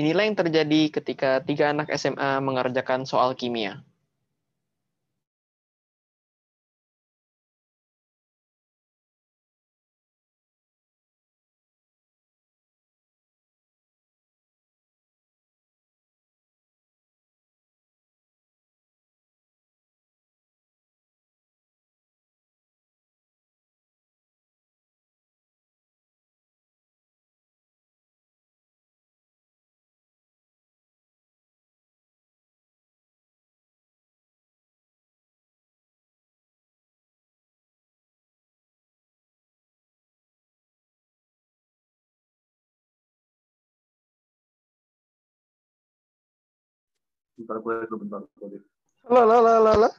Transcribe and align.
Inilah 0.00 0.24
yang 0.24 0.38
terjadi 0.40 0.88
ketika 0.88 1.44
tiga 1.44 1.76
anak 1.76 1.92
SMA 1.92 2.40
mengerjakan 2.40 3.04
soal 3.04 3.36
kimia. 3.36 3.84
Bentar 47.40 47.56
gue 47.64 47.74
bentar. 47.96 48.20
gue. 48.36 48.60
Lah, 49.08 49.24
lah, 49.24 49.40
lah, 49.40 49.56
lah, 49.64 49.74
lah. 49.88 49.92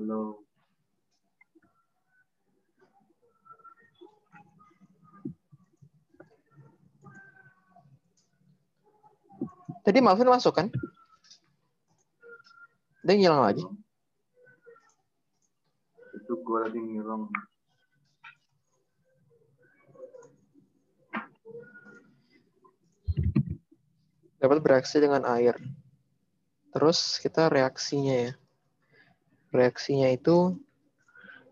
Halo. 0.00 0.40
Tadi 9.84 10.00
Malvin 10.00 10.32
masuk 10.32 10.56
kan? 10.56 10.72
Dia 13.04 13.12
ngilang 13.12 13.44
lagi. 13.44 13.60
Itu 16.16 16.32
gue 16.32 16.58
lagi 16.64 16.80
ngilang. 16.80 17.28
Dapat 24.40 24.64
bereaksi 24.64 24.96
dengan 24.96 25.28
air. 25.28 25.60
Terus 26.72 27.20
kita 27.20 27.52
reaksinya 27.52 28.32
ya. 28.32 28.39
Reaksinya 29.50 30.08
itu 30.10 30.54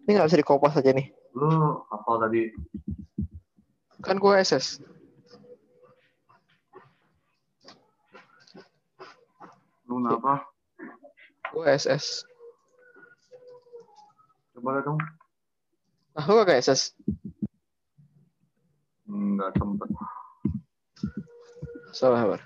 ini 0.07 0.17
nggak 0.17 0.29
bisa 0.31 0.41
dikopas 0.41 0.79
aja 0.79 0.91
nih. 0.95 1.11
Lu 1.35 1.83
hafal 1.93 2.23
tadi 2.23 2.51
Kan 3.99 4.23
gue 4.23 4.35
SS. 4.39 4.79
lu 9.89 10.05
kenapa? 10.05 10.45
Gue 11.51 11.65
SS. 11.75 12.29
Coba 14.53 14.77
lihat 14.77 14.85
dong. 14.85 15.01
Ah, 16.19 16.27
lu 16.29 16.43
gak 16.43 16.61
SS? 16.61 16.93
Enggak 19.09 19.55
sempet. 19.57 19.89
Salah 21.95 22.27
kabar. 22.27 22.41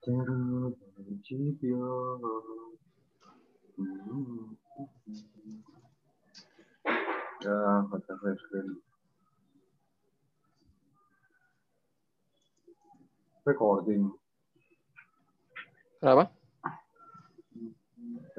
Ya, 0.00 0.16
baca 7.84 8.12
screen. 8.16 8.80
Recording, 13.44 14.08
Kenapa? 16.00 16.32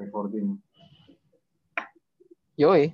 recording. 0.02 0.58
Yoi. 2.58 2.90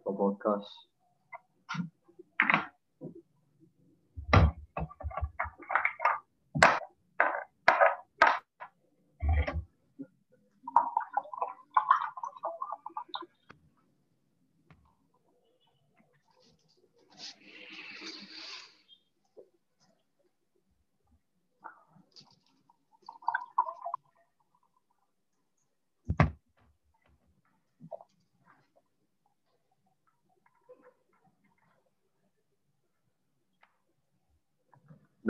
Ke 0.00 0.10
podcast. 0.16 0.91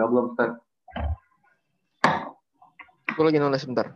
Udah 0.02 0.10
belum 0.10 0.26
start? 0.34 0.52
Gue 3.14 3.22
lagi 3.22 3.38
nulis 3.38 3.62
sebentar. 3.62 3.94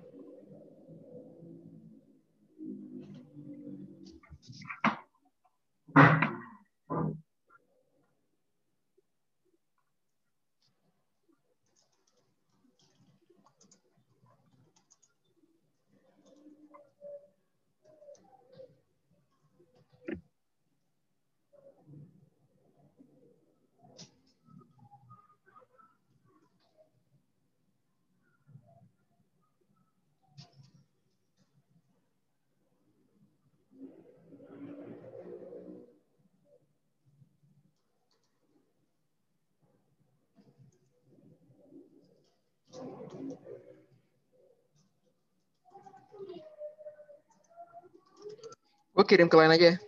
Gue 48.96 49.04
kirim 49.04 49.28
ke 49.28 49.36
lain 49.36 49.52
aja 49.52 49.76
ya. 49.76 49.78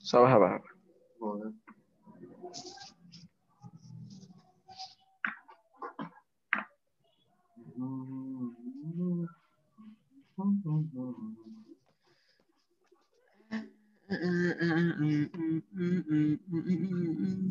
Salah 0.00 0.32
apa? 0.32 0.64
Boleh. 1.20 1.52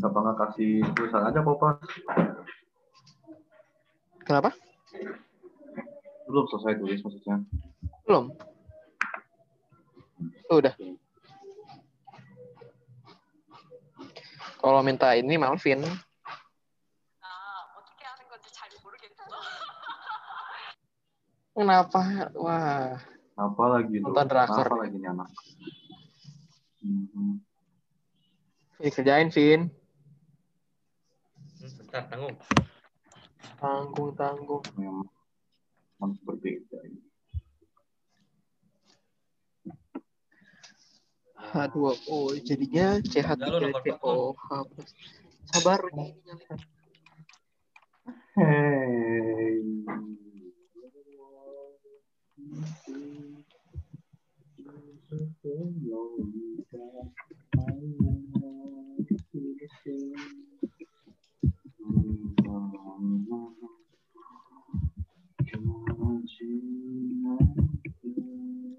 Kenapa 0.02 0.18
nggak 0.18 0.38
kasih 0.50 0.82
tulisan 0.98 1.30
aja 1.30 1.46
Papa? 1.46 1.78
Kenapa? 4.26 4.50
Belum 6.26 6.46
selesai 6.50 6.82
tulis 6.82 7.06
maksudnya. 7.06 7.38
Belum. 8.10 8.34
Itu 10.20 10.54
udah. 10.60 10.74
Kalau 14.60 14.84
minta 14.84 15.16
ini 15.16 15.40
Malvin. 15.40 15.84
Kenapa? 21.60 22.32
Wah. 22.40 22.96
Apa 23.36 23.64
lagi? 23.68 24.00
Nonton 24.00 24.28
drakor. 24.32 24.64
Apa 24.64 24.80
lagi 24.80 24.96
nih 24.96 25.12
anak? 25.12 25.28
Hmm. 26.80 27.44
ini 28.80 28.90
kerjain, 28.96 29.28
Vin. 29.28 29.68
Hmm, 31.60 31.72
bentar, 31.84 32.08
tanggung. 32.08 32.36
Tanggung, 33.60 34.12
tanggung. 34.16 34.64
Memang 34.80 36.16
berbeda 36.24 36.80
ini. 36.88 37.09
H2O 41.50 42.38
jadinya 42.46 43.02
CH3COH 43.02 44.42
plus. 44.70 44.92
Sabar, 45.50 45.82
ini. 45.98 46.14
Hey. 48.38 49.66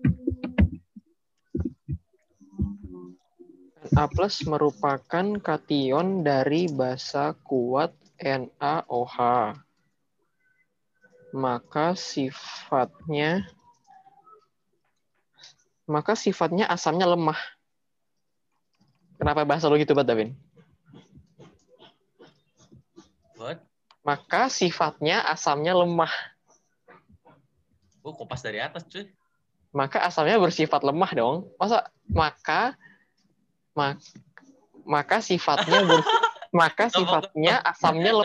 plus 3.91 4.47
merupakan 4.47 5.27
kation 5.43 6.23
dari 6.23 6.71
basa 6.71 7.35
kuat 7.43 7.91
NaOH. 8.23 9.17
Maka 11.35 11.95
sifatnya 11.95 13.47
maka 15.91 16.15
sifatnya 16.15 16.71
asamnya 16.71 17.03
lemah. 17.11 17.39
Kenapa 19.19 19.43
bahasa 19.43 19.67
lo 19.67 19.75
gitu, 19.75 19.91
Bat 19.91 20.07
Davin? 20.07 20.39
What? 23.35 23.59
Maka 24.07 24.47
sifatnya 24.47 25.27
asamnya 25.27 25.75
lemah. 25.75 26.15
Gue 28.01 28.13
kopas 28.17 28.41
dari 28.41 28.63
atas, 28.63 28.87
cuy. 28.87 29.11
Maka 29.75 30.07
asamnya 30.07 30.39
bersifat 30.39 30.87
lemah 30.87 31.11
dong. 31.13 31.37
Masa 31.59 31.91
maka 32.07 32.79
mak- 33.77 34.03
maka 34.85 35.23
sifatnya 35.23 35.85
ber- 35.87 36.07
maka 36.61 36.91
sifatnya 36.91 37.63
asamnya 37.63 38.11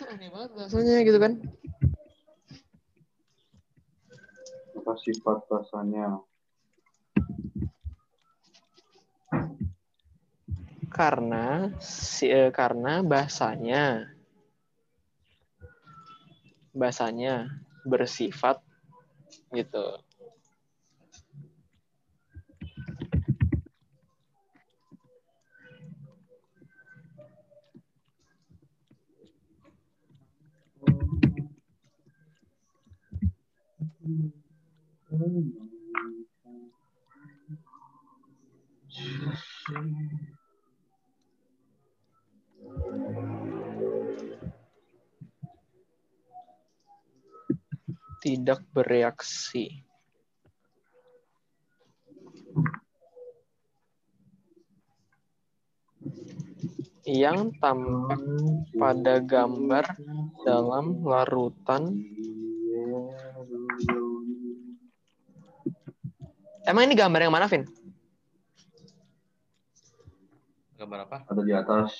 salah 0.00 0.16
aneh 0.16 0.32
banget 0.32 0.50
bahasanya 0.56 0.96
gitu 1.04 1.18
kan. 1.20 1.32
Apa 4.80 4.92
sifat 4.98 5.38
bahasanya? 5.46 6.06
Karena 10.90 11.70
si, 11.78 12.26
eh, 12.26 12.50
karena 12.50 13.04
bahasanya 13.06 14.10
bahasanya 16.74 17.46
bersifat 17.86 18.58
gitu. 19.54 20.00
Tidak 48.20 48.60
bereaksi. 48.76 49.66
Yang 57.08 57.56
tampak 57.58 58.22
pada 58.76 59.24
gambar 59.24 59.84
dalam 60.44 61.00
larutan. 61.02 61.96
Emang 66.68 66.84
ini 66.84 66.94
gambar 66.96 67.20
yang 67.24 67.32
mana, 67.32 67.48
Vin? 67.48 67.64
Gambar 70.76 70.98
apa? 71.08 71.16
Ada 71.28 71.42
di 71.44 71.52
atas. 71.56 71.90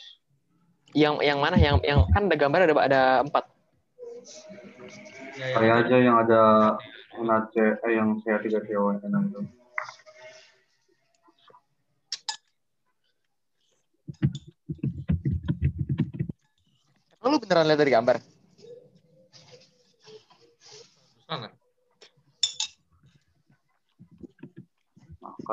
Yang 0.92 1.14
yang 1.24 1.38
mana? 1.40 1.56
Yang 1.56 1.76
yang 1.84 2.00
kan 2.12 2.28
ada 2.28 2.36
gambar 2.36 2.60
ada 2.68 2.74
ada 2.80 3.02
empat. 3.24 3.44
Ya, 5.40 5.46
Kayak 5.56 5.76
aja 5.86 5.96
yang 5.96 6.16
ada 6.20 6.42
NAC, 7.20 7.54
eh, 7.56 7.92
yang 7.96 8.20
saya 8.20 8.40
tiga 8.44 8.60
CON 8.64 9.00
itu. 9.00 9.40
Emang 17.20 17.36
lu 17.36 17.38
beneran 17.40 17.68
lihat 17.68 17.80
dari 17.80 17.92
gambar? 17.92 18.16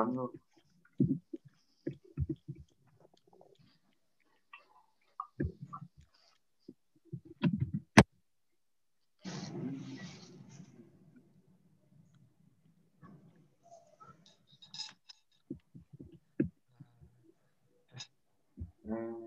Lu. 0.05 0.29
Hmm. 18.85 19.17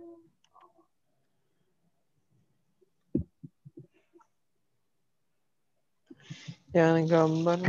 Yang 6.70 7.11
gambar 7.11 7.61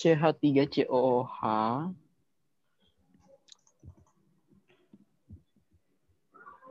CH3COOH 0.00 1.44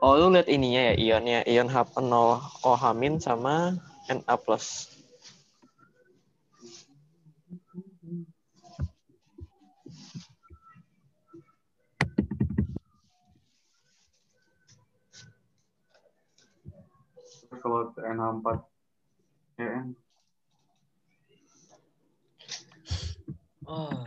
Oh, 0.00 0.16
lu 0.16 0.32
lihat 0.32 0.48
ininya 0.48 0.90
ya, 0.90 0.94
ionnya, 0.96 1.44
ion 1.44 1.68
H0 1.68 2.00
OH 2.64 2.82
min 2.96 3.20
sama 3.20 3.76
Na+. 4.08 4.16
Kalau 17.60 17.92
NH4 17.92 18.46
CN 19.60 19.99
Oh. 23.70 24.02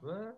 Gua 0.00 0.32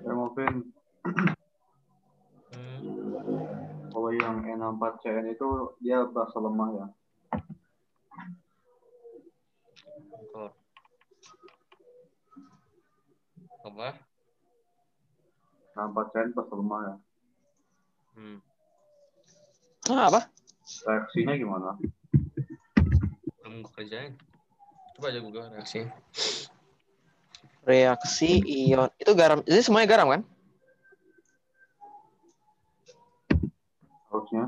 ya 0.00 0.12
mungkin 0.16 0.77
kalau 4.08 4.24
yang 4.24 4.40
N4 4.40 5.04
CN 5.04 5.36
itu 5.36 5.76
dia 5.84 6.00
bahasa 6.08 6.40
lemah 6.40 6.68
ya. 6.72 6.86
bentar. 10.08 10.48
Apa? 13.68 13.88
N4 15.76 15.98
CN 16.08 16.28
bahasa 16.32 16.54
lemah 16.56 16.80
ya. 16.88 16.94
Hmm. 18.16 18.38
Ah, 19.92 20.08
apa? 20.08 20.20
Reaksinya 20.88 21.36
gimana? 21.36 21.76
Belum 23.44 23.60
kerjain. 23.76 24.16
Coba 24.96 25.12
aja 25.12 25.20
Google 25.20 25.52
reaksi. 25.52 25.84
Reaksi 27.68 28.40
ion. 28.72 28.88
Itu 28.96 29.12
garam. 29.12 29.44
Ini 29.44 29.60
semuanya 29.60 30.00
garam 30.00 30.08
kan? 30.08 30.24
Harusnya. 34.08 34.44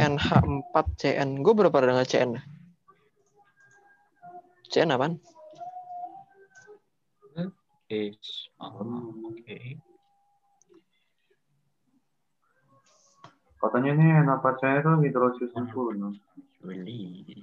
NH4CN. 0.00 1.44
Gue 1.44 1.54
berapa 1.54 1.76
dengan 1.82 2.06
CN? 2.06 2.40
CN 4.70 4.94
apaan? 4.94 5.18
Is. 7.90 8.46
Oke. 8.62 9.82
Katanya 13.60 13.90
nih 13.92 14.08
NH4CN 14.24 14.78
itu 14.78 14.92
hidrolisis 15.10 15.50
sempurna. 15.52 16.14
Juli. 16.62 17.34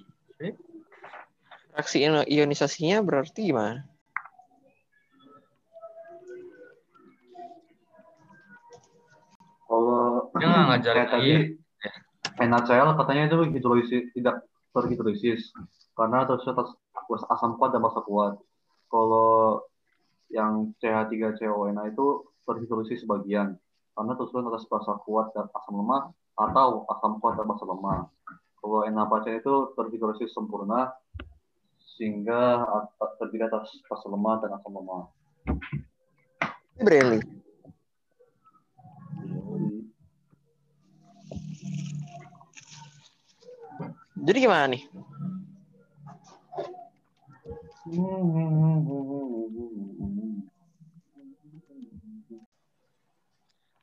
Reaksi 1.76 1.98
io- 2.02 2.26
ionisasinya 2.26 3.04
berarti 3.06 3.54
gimana? 3.54 3.86
Dia 10.40 10.48
nggak 10.48 10.66
ngajarin 10.70 10.98
kayak 10.98 11.12
tadi 11.12 11.30
iya. 12.38 12.46
NaCl 12.46 12.90
katanya 12.98 13.24
itu 13.30 13.38
hidrolisis 13.50 14.04
tidak 14.14 14.36
terhidrolisis 14.74 15.42
karena 15.98 16.30
terus 16.30 16.46
atas 16.46 16.70
asam 17.34 17.58
kuat 17.58 17.74
dan 17.74 17.82
basa 17.82 18.02
kuat. 18.06 18.38
Kalau 18.88 19.66
yang 20.30 20.76
CH3CONA 20.78 21.90
itu 21.90 22.06
terhidrolisis 22.46 23.04
sebagian 23.04 23.58
karena 23.98 24.14
terus 24.14 24.30
atas 24.30 24.64
basa 24.70 24.94
kuat 25.02 25.34
dan 25.34 25.50
asam 25.50 25.74
lemah 25.82 26.14
atau 26.38 26.86
asam 26.94 27.18
kuat 27.18 27.34
dan 27.42 27.50
basa 27.50 27.66
lemah. 27.66 28.06
Kalau 28.62 28.86
NH4CN 28.86 29.42
itu 29.42 29.56
terhidrolisis 29.74 30.30
sempurna 30.36 30.94
sehingga 31.98 32.62
at- 32.62 33.18
terdiri 33.18 33.50
atas 33.50 33.74
basa 33.90 34.06
lemah 34.06 34.46
dan 34.46 34.54
asam 34.54 34.78
lemah. 34.78 35.10
Breli. 36.78 37.20
Jadi 44.28 44.44
gimana 44.44 44.68
nih? 44.68 44.84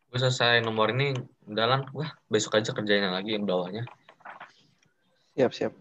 Gue 0.05 0.19
selesai 0.21 0.61
nomor 0.61 0.93
ini 0.93 1.17
dalam 1.49 1.89
wah 1.97 2.13
besok 2.29 2.61
aja 2.61 2.77
kerjain 2.77 3.09
yang 3.09 3.17
lagi 3.17 3.41
yang 3.41 3.49
bawahnya. 3.49 3.89
Siap, 5.33 5.51
siap. 5.57 5.73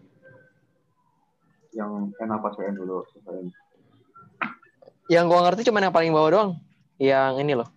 Yang 1.76 2.16
NH4CN 2.24 2.74
dulu 2.80 3.04
selesai. 3.12 3.52
Yang 5.12 5.24
gua 5.28 5.40
ngerti 5.44 5.68
cuma 5.68 5.84
yang 5.84 5.92
paling 5.92 6.16
bawah 6.16 6.30
doang. 6.32 6.50
Yang 6.96 7.32
ini 7.44 7.52
loh. 7.52 7.68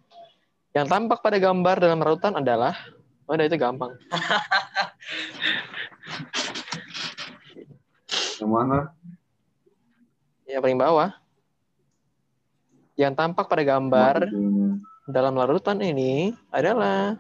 Yang 0.72 0.88
tampak 0.88 1.20
pada 1.20 1.36
gambar 1.36 1.84
dalam 1.84 2.00
larutan 2.00 2.40
adalah 2.40 2.80
Oh, 3.28 3.36
udah 3.36 3.44
itu 3.44 3.60
gampang. 3.60 3.92
Yang 8.38 8.52
mana? 8.54 8.80
Yang 10.46 10.62
paling 10.62 10.80
bawah. 10.80 11.10
Yang 12.98 13.14
tampak 13.18 13.46
pada 13.50 13.64
gambar 13.66 14.30
Ini. 14.30 14.82
dalam 15.10 15.34
larutan 15.38 15.82
ini 15.82 16.34
adalah 16.54 17.18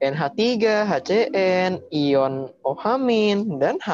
NH3, 0.00 0.84
HCN, 0.84 1.80
ion 1.92 2.52
OH- 2.60 3.56
dan 3.56 3.80
H+. 3.80 3.88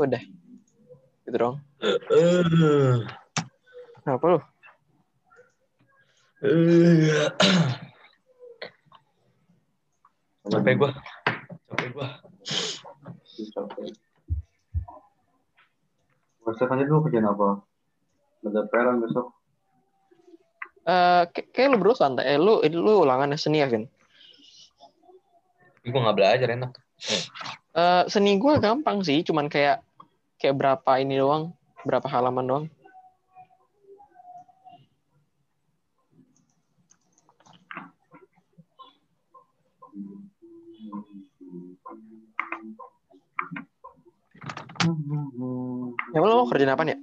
Udah. 0.00 0.22
Gitu 1.24 1.36
dong. 1.36 1.60
Apa 4.04 4.24
lu? 4.24 4.40
Capek 10.44 10.74
gua. 10.76 10.90
Capek 11.72 11.88
gua. 11.92 12.08
Capek. 13.52 14.03
Aja 16.44 16.84
dulu 16.84 17.08
kerjaan 17.08 17.28
apa? 17.28 17.64
Ada 18.44 18.60
PR 18.68 18.84
kan 18.84 18.96
besok? 19.00 19.26
Eh, 20.84 21.22
kayak 21.32 21.48
kayak 21.56 21.68
lu 21.72 21.76
berdua 21.80 21.96
santai. 21.96 22.36
Eh, 22.36 22.38
lu, 22.38 22.60
lu 22.60 22.92
ulangannya 23.08 23.40
seni 23.40 23.64
ya, 23.64 23.68
Vin? 23.72 23.88
Gua 25.88 26.00
nggak 26.04 26.16
belajar 26.16 26.48
enak. 26.52 26.72
Eh, 27.74 28.04
seni 28.06 28.36
gue 28.36 28.54
gampang 28.60 29.00
sih, 29.00 29.24
cuman 29.24 29.48
kayak 29.48 29.80
kayak 30.36 30.54
berapa 30.60 30.90
ini 31.00 31.16
doang, 31.16 31.56
berapa 31.88 32.04
halaman 32.06 32.44
doang. 32.44 32.64
Ya 46.12 46.18
lo 46.20 46.44
mau 46.44 46.48
kerjaan 46.48 46.76
apa 46.76 46.84
ya? 46.84 46.98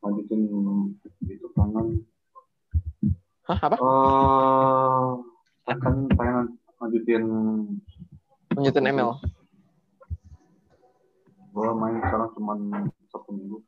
Lanjutin 0.00 0.40
itu 1.28 1.46
tangan. 1.52 1.86
Hah, 3.46 3.58
apa? 3.60 3.76
Eh, 5.66 5.76
kan 5.76 5.94
pengen 6.16 6.56
lanjutin 6.80 7.24
Lanjutin 8.56 8.88
ML. 8.88 9.12
gua 11.56 11.72
main 11.72 11.96
sekarang 12.04 12.28
cuman 12.36 12.58
satu 13.08 13.32
minggu. 13.32 13.58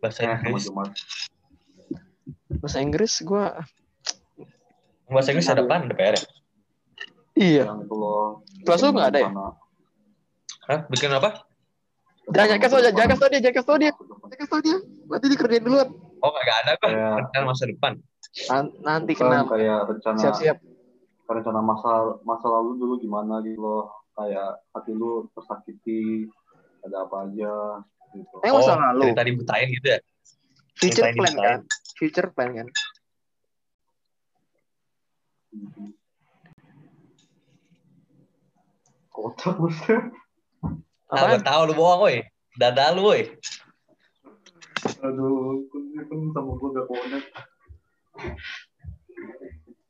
Bahasa 0.00 0.24
Eh, 0.24 0.36
sama 0.40 0.48
Inggris. 0.48 0.68
Bahasa 2.56 2.78
Inggris 2.80 3.12
gue 3.20 3.44
Bahasa 5.12 5.28
Inggris 5.32 5.48
ada 5.52 5.60
apa? 5.64 5.76
Ada 5.88 5.94
PR 5.96 6.14
ya? 6.16 6.22
iya. 7.36 7.64
Kelas 8.64 8.80
lu 8.80 8.96
nggak 8.96 9.08
ada 9.12 9.20
ya? 9.20 9.28
Sana. 9.28 9.65
Hah? 10.66 10.80
Bikin 10.90 11.10
apa? 11.10 11.46
Jangan 12.26 12.58
jangan 12.58 12.58
kasih 12.58 12.78
dia, 12.82 12.90
jangan 12.90 13.10
kasih 13.14 13.26
dia, 13.30 13.40
jangan 13.40 13.56
kasih 13.56 13.74
dia. 13.78 13.92
Jangan 13.94 14.38
kasih 14.42 14.58
dia. 14.60 14.76
Nanti 15.06 15.26
dikerjain 15.30 15.62
duluan. 15.62 15.88
Oh 16.18 16.30
nggak 16.32 16.58
ada 16.64 16.72
kok. 16.74 16.88
Kayak- 16.90 17.16
Rencana 17.22 17.44
masa 17.46 17.64
depan. 17.64 17.92
Nan- 18.50 18.74
Nanti 18.82 19.12
Kan 19.14 19.22
kenapa? 19.30 19.48
kayak 19.54 19.78
rencana 19.86 20.18
Siap-siap. 20.18 20.58
rencana 21.26 21.58
masa 21.60 21.92
masa 22.22 22.46
lalu 22.46 22.70
dulu 22.78 22.94
gimana 22.98 23.38
gitu 23.42 23.58
loh. 23.58 23.84
Kayak 24.12 24.58
hati 24.72 24.90
lu 24.90 25.26
tersakiti, 25.32 26.26
ada 26.82 27.06
apa 27.06 27.30
aja 27.30 27.54
gitu. 28.10 28.34
Eh 28.42 28.50
masa 28.50 28.74
oh, 28.74 28.78
lalu. 28.90 29.02
Dari 29.06 29.14
tadi 29.14 29.30
butain 29.38 29.68
gitu 29.70 29.86
ya? 29.86 29.98
Future 30.76 31.04
plan 31.06 31.30
dibutain. 31.30 31.46
kan? 31.46 31.60
Future 31.94 32.28
plan 32.34 32.50
kan? 32.52 32.66
Mhm. 35.54 35.86
Kocak 39.08 39.54
buset. 41.10 41.40
Ah, 41.40 41.42
tahu 41.42 41.60
lu 41.70 41.74
bohong, 41.74 42.00
woi. 42.02 42.16
Dada 42.58 42.94
lu, 42.94 43.10
woi. 43.10 43.22
Aduh, 45.02 45.66
kan 45.70 45.82
kan 46.06 46.18
sama 46.34 46.50
gue 46.56 46.68
gak 46.74 46.86
connect. 46.86 47.28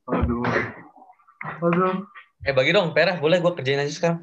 Aduh. 0.06 0.42
Aduh. 1.62 1.94
Eh 2.46 2.54
bagi 2.54 2.70
dong, 2.70 2.94
PR 2.94 3.18
boleh 3.18 3.42
gua 3.42 3.52
kerjain 3.58 3.82
aja 3.82 3.90
sekarang. 3.90 4.20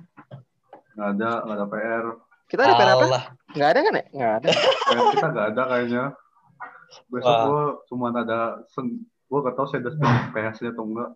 Nggak 0.96 1.10
ada, 1.18 1.30
nggak 1.44 1.58
ada 1.58 1.68
PR. 1.68 2.06
Kita 2.48 2.62
ada 2.64 2.76
PR 2.80 2.90
apa? 2.96 3.06
Nggak 3.52 3.70
ada 3.70 3.80
kan 3.80 3.94
ya? 3.94 4.06
Nggak 4.14 4.34
ada. 4.40 4.50
PR 4.54 5.00
kita 5.12 5.28
nggak 5.28 5.48
ada 5.52 5.64
kayaknya. 5.68 6.04
Besok 7.10 7.26
Wah. 7.26 7.46
gue 7.50 7.64
cuma 7.90 8.06
ada 8.14 8.62
sen 8.70 9.02
gue 9.04 9.40
gak 9.42 9.58
tau 9.58 9.66
saya 9.66 9.82
ada 9.82 9.98
PS-nya 10.30 10.78
atau 10.78 10.86
enggak. 10.86 11.10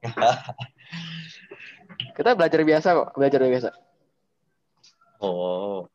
Kita 2.16 2.32
belajar 2.32 2.60
biasa 2.64 2.88
kok. 2.96 3.08
Belajar 3.12 3.44
biasa. 3.44 3.68
Oh. 5.18 5.90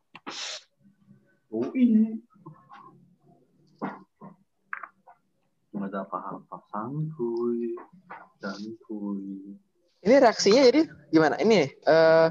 UI. 1.53 2.19
Nggak 5.73 5.89
ada 5.89 5.99
apa-apa 6.05 6.57
santuy 6.69 7.73
dan 8.43 8.61
kuy. 8.85 9.57
Ini 10.03 10.15
reaksinya 10.19 10.61
jadi 10.67 10.81
gimana? 11.09 11.39
Ini 11.39 11.71
eh 11.71 12.29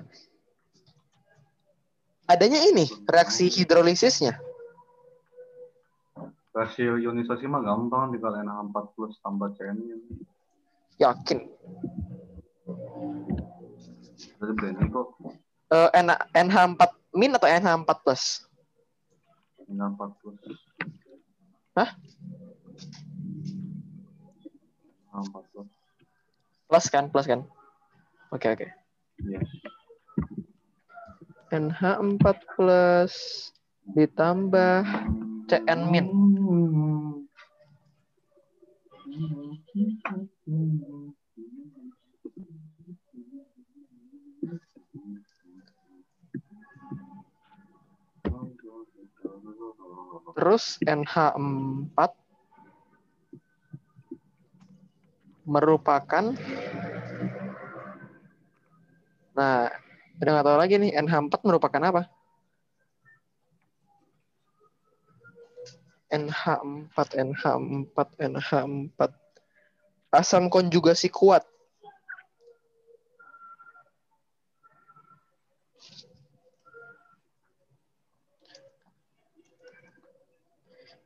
adanya 2.29 2.61
ini 2.69 2.87
reaksi 3.09 3.49
hidrolisisnya. 3.49 4.37
Rasio 6.53 7.01
ionisasi 7.01 7.49
mah 7.49 7.65
gampang 7.65 8.13
tinggal 8.13 8.37
NH4 8.37 8.77
plus 8.93 9.17
tambah 9.25 9.57
CN 9.57 9.81
Yakin. 11.01 11.39
Dari 14.37 14.53
Brandy 14.53 14.85
kok 14.93 15.17
Eh 15.73 15.89
N 15.97 16.13
NH4 16.37 16.91
min 17.17 17.33
atau 17.33 17.49
NH4 17.49 17.97
plus? 18.05 18.45
NH4 19.73 20.11
plus. 20.21 20.37
Hah? 21.73 21.91
NH4 25.17 25.43
plus. 25.49 25.69
Plus 26.69 26.85
kan? 26.93 27.05
Plus 27.09 27.25
kan? 27.25 27.41
Oke 28.37 28.53
oke. 28.53 28.69
Iya. 29.25 29.41
NH4 31.57 32.37
plus 32.53 33.13
ditambah 33.97 34.85
CN 35.49 35.81
min. 35.89 36.07
Terus 50.33 50.81
NH4 50.85 51.99
merupakan 55.43 56.25
Nah, 59.33 59.65
udah 60.21 60.31
nggak 60.37 60.45
tahu 60.45 60.59
lagi 60.61 60.75
nih 60.77 60.93
NH4 60.93 61.41
merupakan 61.41 61.83
apa? 61.89 62.03
NH4, 66.13 66.97
NH4, 67.17 67.97
NH4. 68.21 69.01
Asam 70.13 70.53
konjugasi 70.53 71.09
kuat. 71.09 71.49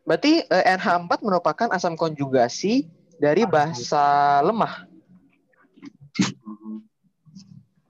Berarti 0.07 0.47
eh, 0.47 0.65
NH4 0.79 1.11
merupakan 1.19 1.69
asam 1.75 1.99
konjugasi 1.99 2.87
dari 3.19 3.43
basa 3.43 4.39
lemah. 4.47 4.87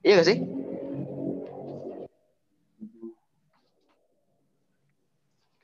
Iya 0.00 0.24
gak 0.24 0.28
sih? 0.32 0.38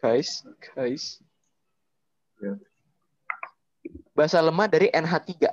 Guys, 0.02 0.44
guys. 0.74 1.22
Basa 4.12 4.42
lemah 4.44 4.68
dari 4.68 4.92
NH3. 4.92 5.46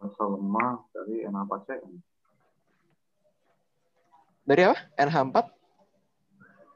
Rasa 0.00 0.24
lemah 0.24 0.80
dari 0.94 1.26
NH4CN. 1.28 1.92
Dari 4.46 4.62
apa? 4.62 4.78
NH4? 4.96 5.61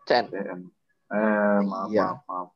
CN. 0.07 0.25
CN. 0.31 0.61
Eh, 1.07 1.59
maaf, 1.63 1.89
Iya. 1.91 2.07
maaf, 2.07 2.21
maaf. 2.27 2.49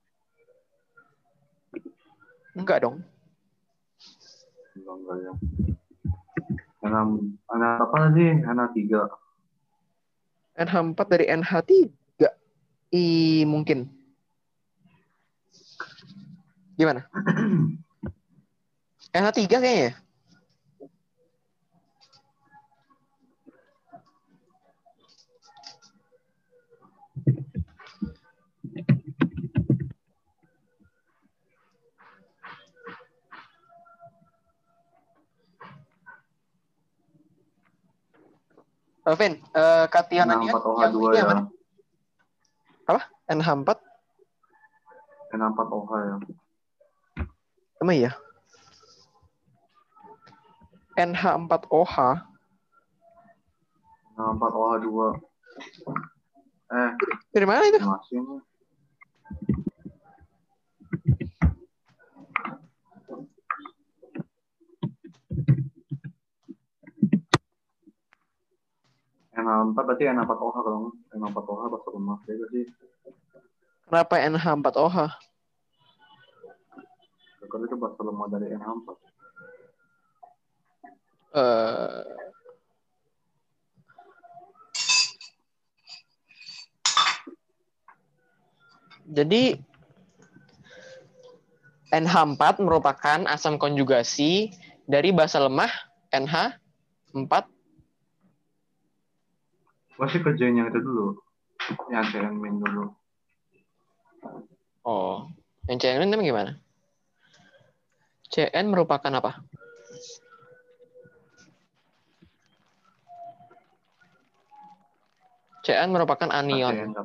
Enggak 2.54 2.78
dong. 2.82 2.96
Enggak, 4.74 4.94
enggak 4.96 5.16
ya. 5.18 5.32
NH, 6.80 6.98
NH 7.46 7.66
apa 7.78 7.98
sih? 8.16 8.30
NH3. 8.42 8.78
NH4 10.56 11.00
dari 11.06 11.24
NH3. 11.28 11.70
I 12.90 13.04
mungkin. 13.46 13.86
Gimana? 16.74 17.06
NH3 19.14 19.38
kayaknya 19.46 19.90
Oh, 39.08 39.16
Vin, 39.16 39.40
eh, 39.56 39.84
kationannya 39.88 40.44
yang 40.44 40.60
NH4OH2 40.60 40.96
ini 41.00 41.16
yang 41.16 41.24
ya. 41.24 41.32
mana? 41.32 41.42
NH4 43.32 43.68
NH4OH 45.30 45.90
ya. 46.04 46.16
Emang 47.80 47.96
iya? 47.96 48.12
NH4OH 51.00 51.96
NH4OH2. 54.20 54.98
Eh, 56.70 56.90
dari 57.32 57.46
mana 57.48 57.64
itu? 57.72 57.80
masih 57.80 58.20
nih. 58.20 58.40
NH4 69.70 69.86
berarti 69.86 70.04
NH4OH 70.10 70.56
kalau 70.66 70.78
nggak. 70.82 70.94
NH4OH 71.14 71.62
bahasa 71.70 71.88
lemah 71.94 72.18
ya 72.26 72.34
sih. 72.50 72.64
Kenapa 73.86 74.14
NH4OH? 74.18 74.98
Kalau 77.50 77.64
itu 77.66 77.76
bahasa 77.78 78.00
lemah 78.02 78.26
dari 78.30 78.46
NH4. 78.50 78.88
Eh 81.30 82.02
Jadi 89.10 89.58
NH4 91.90 92.42
merupakan 92.62 93.18
asam 93.26 93.58
konjugasi 93.58 94.54
dari 94.86 95.10
basa 95.10 95.42
lemah 95.42 95.70
NH4 96.14 97.59
Masih 100.00 100.24
kerjain 100.24 100.56
yang 100.56 100.72
itu 100.72 100.80
dulu. 100.80 101.20
Yang 101.92 102.32
min 102.32 102.56
dulu. 102.56 102.96
Oh, 104.80 105.28
yang 105.68 105.76
CN 105.76 106.08
itu 106.08 106.24
gimana? 106.24 106.56
CN 108.32 108.72
merupakan 108.72 109.12
apa? 109.12 109.44
CN 115.68 115.92
merupakan 115.92 116.32
anion. 116.32 116.96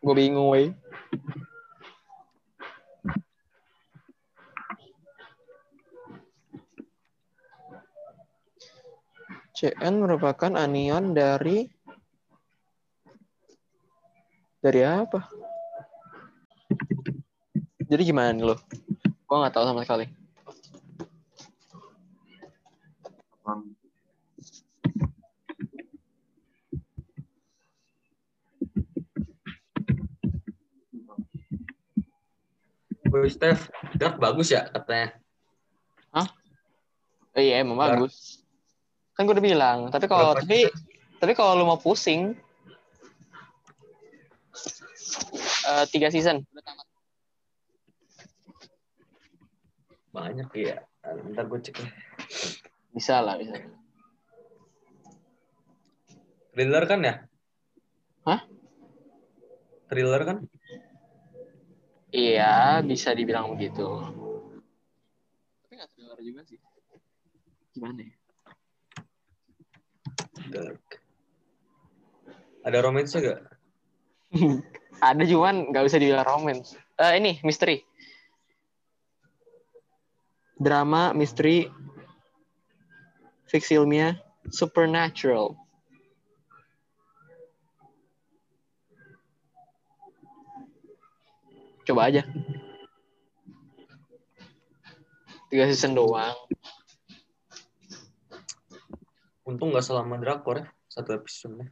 Gue 0.00 0.14
bingung, 0.16 0.48
wey. 0.48 0.72
CN 9.64 9.96
merupakan 9.96 10.52
anion 10.60 11.16
dari 11.16 11.64
dari 14.60 14.84
apa? 14.84 15.24
Jadi 17.88 18.02
gimana 18.04 18.36
nih 18.36 18.44
lo? 18.44 18.60
Gue 19.24 19.36
nggak 19.40 19.56
tahu 19.56 19.64
sama 19.64 19.80
sekali. 19.88 20.04
Wih, 33.08 33.32
Steph, 33.32 33.72
draft 33.96 34.20
bagus 34.20 34.52
ya 34.52 34.68
katanya. 34.68 35.16
Oh, 36.12 36.28
iya 37.32 37.64
emang 37.64 37.80
Nah. 37.80 37.96
bagus. 37.96 38.43
Kan 39.14 39.30
gue 39.30 39.34
udah 39.38 39.46
bilang. 39.46 39.78
Tapi 39.94 40.06
kalau 40.10 40.34
tapi 40.34 40.66
tapi 41.22 41.32
kalau 41.38 41.54
lu 41.54 41.64
mau 41.70 41.78
pusing 41.78 42.34
eh, 45.70 45.84
tiga 45.94 46.10
season. 46.10 46.42
Banyak 50.10 50.50
ya. 50.58 50.82
Ntar 51.30 51.46
gue 51.46 51.58
cek. 51.62 51.78
Bisa 52.94 53.22
lah 53.22 53.38
bisa. 53.38 53.58
Thriller 56.54 56.84
kan 56.86 57.00
ya? 57.02 57.14
Hah? 58.26 58.40
Thriller 59.90 60.22
kan? 60.22 60.38
Iya 62.14 62.78
bisa 62.86 63.10
dibilang 63.10 63.58
begitu. 63.58 63.86
Tapi 65.66 65.72
nggak 65.74 65.90
thriller 65.98 66.18
juga 66.22 66.40
sih. 66.46 66.58
Gimana 67.74 68.06
ya? 68.06 68.23
Dark. 70.50 71.00
Ada 72.64 72.80
romance 72.80 73.16
gak? 73.16 73.40
Ada 75.04 75.22
cuman 75.28 75.68
nggak 75.68 75.84
usah 75.84 76.00
dibilang 76.00 76.24
romance. 76.24 76.76
Eh, 76.96 77.20
ini 77.20 77.32
misteri. 77.44 77.82
Drama, 80.54 81.10
misteri, 81.12 81.66
fiksi 83.50 83.76
ilmiah, 83.76 84.16
supernatural. 84.48 85.58
Coba 91.84 92.08
aja. 92.08 92.24
Tiga 95.52 95.68
season 95.68 95.92
doang. 95.92 96.32
Untung 99.44 99.72
gak 99.72 99.84
selama 99.84 100.16
drakor 100.16 100.64
ya. 100.64 100.66
Satu 100.88 101.12
episode. 101.12 101.68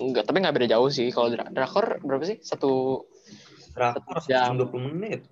Enggak, 0.00 0.24
tapi 0.24 0.40
nggak 0.40 0.56
beda 0.56 0.68
jauh 0.74 0.88
sih. 0.88 1.12
Kalau 1.12 1.28
dra- 1.28 1.52
drakor 1.52 2.00
berapa 2.00 2.24
sih? 2.24 2.40
Satu 2.40 3.04
Drakor 3.70 4.18
Jam. 4.26 4.58
20 4.58 4.96
menit. 4.96 5.28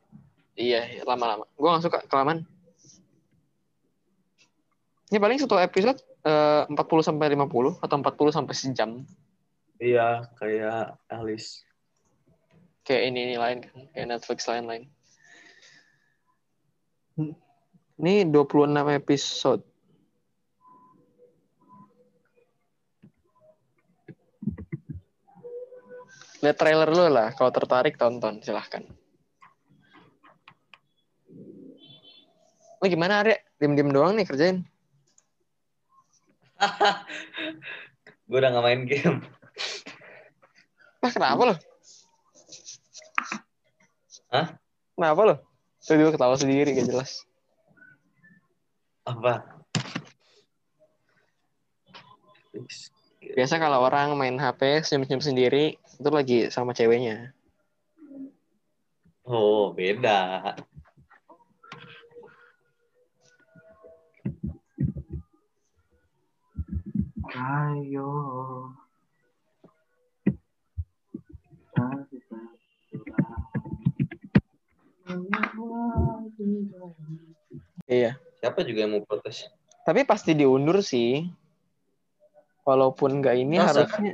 Iya, 0.55 1.03
lama-lama. 1.03 1.47
Gue 1.59 1.69
gak 1.71 1.85
suka 1.87 1.99
kelamaan. 2.07 2.47
Ini 5.09 5.19
paling 5.19 5.39
satu 5.41 5.57
episode 5.57 5.99
eh, 6.23 6.63
40 6.69 6.77
sampai 7.01 7.33
50 7.33 7.81
atau 7.81 7.97
40 7.97 8.37
sampai 8.37 8.55
sejam. 8.55 8.91
Iya, 9.81 10.29
kayak 10.37 10.99
Alice. 11.09 11.65
Kayak 12.85 13.03
ini 13.09 13.19
ini 13.33 13.37
lain 13.41 13.59
kan, 13.65 13.79
kayak 13.95 14.09
Netflix 14.11 14.45
lain-lain. 14.49 14.91
Ini 17.99 18.29
26 18.31 18.69
episode. 18.95 19.63
Lihat 26.39 26.55
trailer 26.55 26.87
dulu 26.87 27.11
lah, 27.11 27.35
kalau 27.35 27.51
tertarik 27.51 27.99
tonton, 27.99 28.39
silahkan. 28.39 28.87
Lo 32.79 32.87
gimana 32.87 33.27
Arya? 33.27 33.43
Diem-diem 33.59 33.91
doang 33.91 34.15
nih 34.15 34.23
kerjain. 34.23 34.63
Gue 38.31 38.39
udah 38.39 38.55
gak 38.55 38.63
main 38.63 38.87
game. 38.87 39.19
Ah, 41.03 41.11
kenapa 41.11 41.43
lo? 41.43 41.55
Hah? 44.31 44.55
Kenapa 44.95 45.21
lo? 45.27 45.35
Tiba-tiba 45.83 46.15
ketawa 46.15 46.37
sendiri, 46.39 46.71
gak 46.79 46.87
jelas. 46.87 47.27
Apa? 49.03 49.59
Biasa 53.35 53.59
kalau 53.59 53.83
orang 53.83 54.15
main 54.15 54.39
HP 54.39 54.87
senyum-senyum 54.87 55.23
sendiri, 55.23 55.81
itu 55.99 56.09
lagi 56.15 56.39
sama 56.55 56.71
ceweknya. 56.71 57.35
Oh, 59.27 59.75
beda. 59.75 60.55
Ayo. 67.29 68.11
Iya. 77.89 78.17
Siapa 78.39 78.63
juga 78.63 78.79
yang 78.87 78.93
mau 78.97 79.03
protes? 79.03 79.51
Tapi 79.83 80.07
pasti 80.07 80.33
diundur 80.33 80.79
sih. 80.81 81.27
Walaupun 82.63 83.19
nggak 83.19 83.37
ini 83.41 83.57
Masa? 83.59 83.83
harusnya 83.89 84.13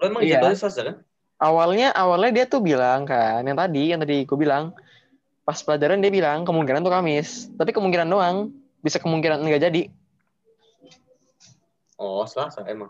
Lo 0.00 0.08
emang 0.08 0.22
Iya. 0.24 0.40
jadwalnya 0.40 0.58
Selasa 0.58 0.80
kan? 0.82 0.96
awalnya 1.38 1.88
awalnya 1.94 2.30
dia 2.34 2.44
tuh 2.44 2.60
bilang 2.60 3.04
kan 3.04 3.40
yang 3.44 3.56
tadi 3.56 3.92
yang 3.92 4.00
tadi 4.00 4.24
gue 4.24 4.36
bilang 4.36 4.72
pas 5.42 5.56
pelajaran 5.56 6.00
dia 6.00 6.08
bilang 6.10 6.44
kemungkinan 6.44 6.80
tuh 6.80 6.92
Kamis 6.92 7.48
tapi 7.56 7.72
kemungkinan 7.72 8.08
doang 8.08 8.48
bisa 8.80 8.96
kemungkinan 8.96 9.40
nggak 9.40 9.62
jadi 9.62 9.82
Oh, 11.96 12.24
Selasa 12.24 12.64
emang. 12.64 12.88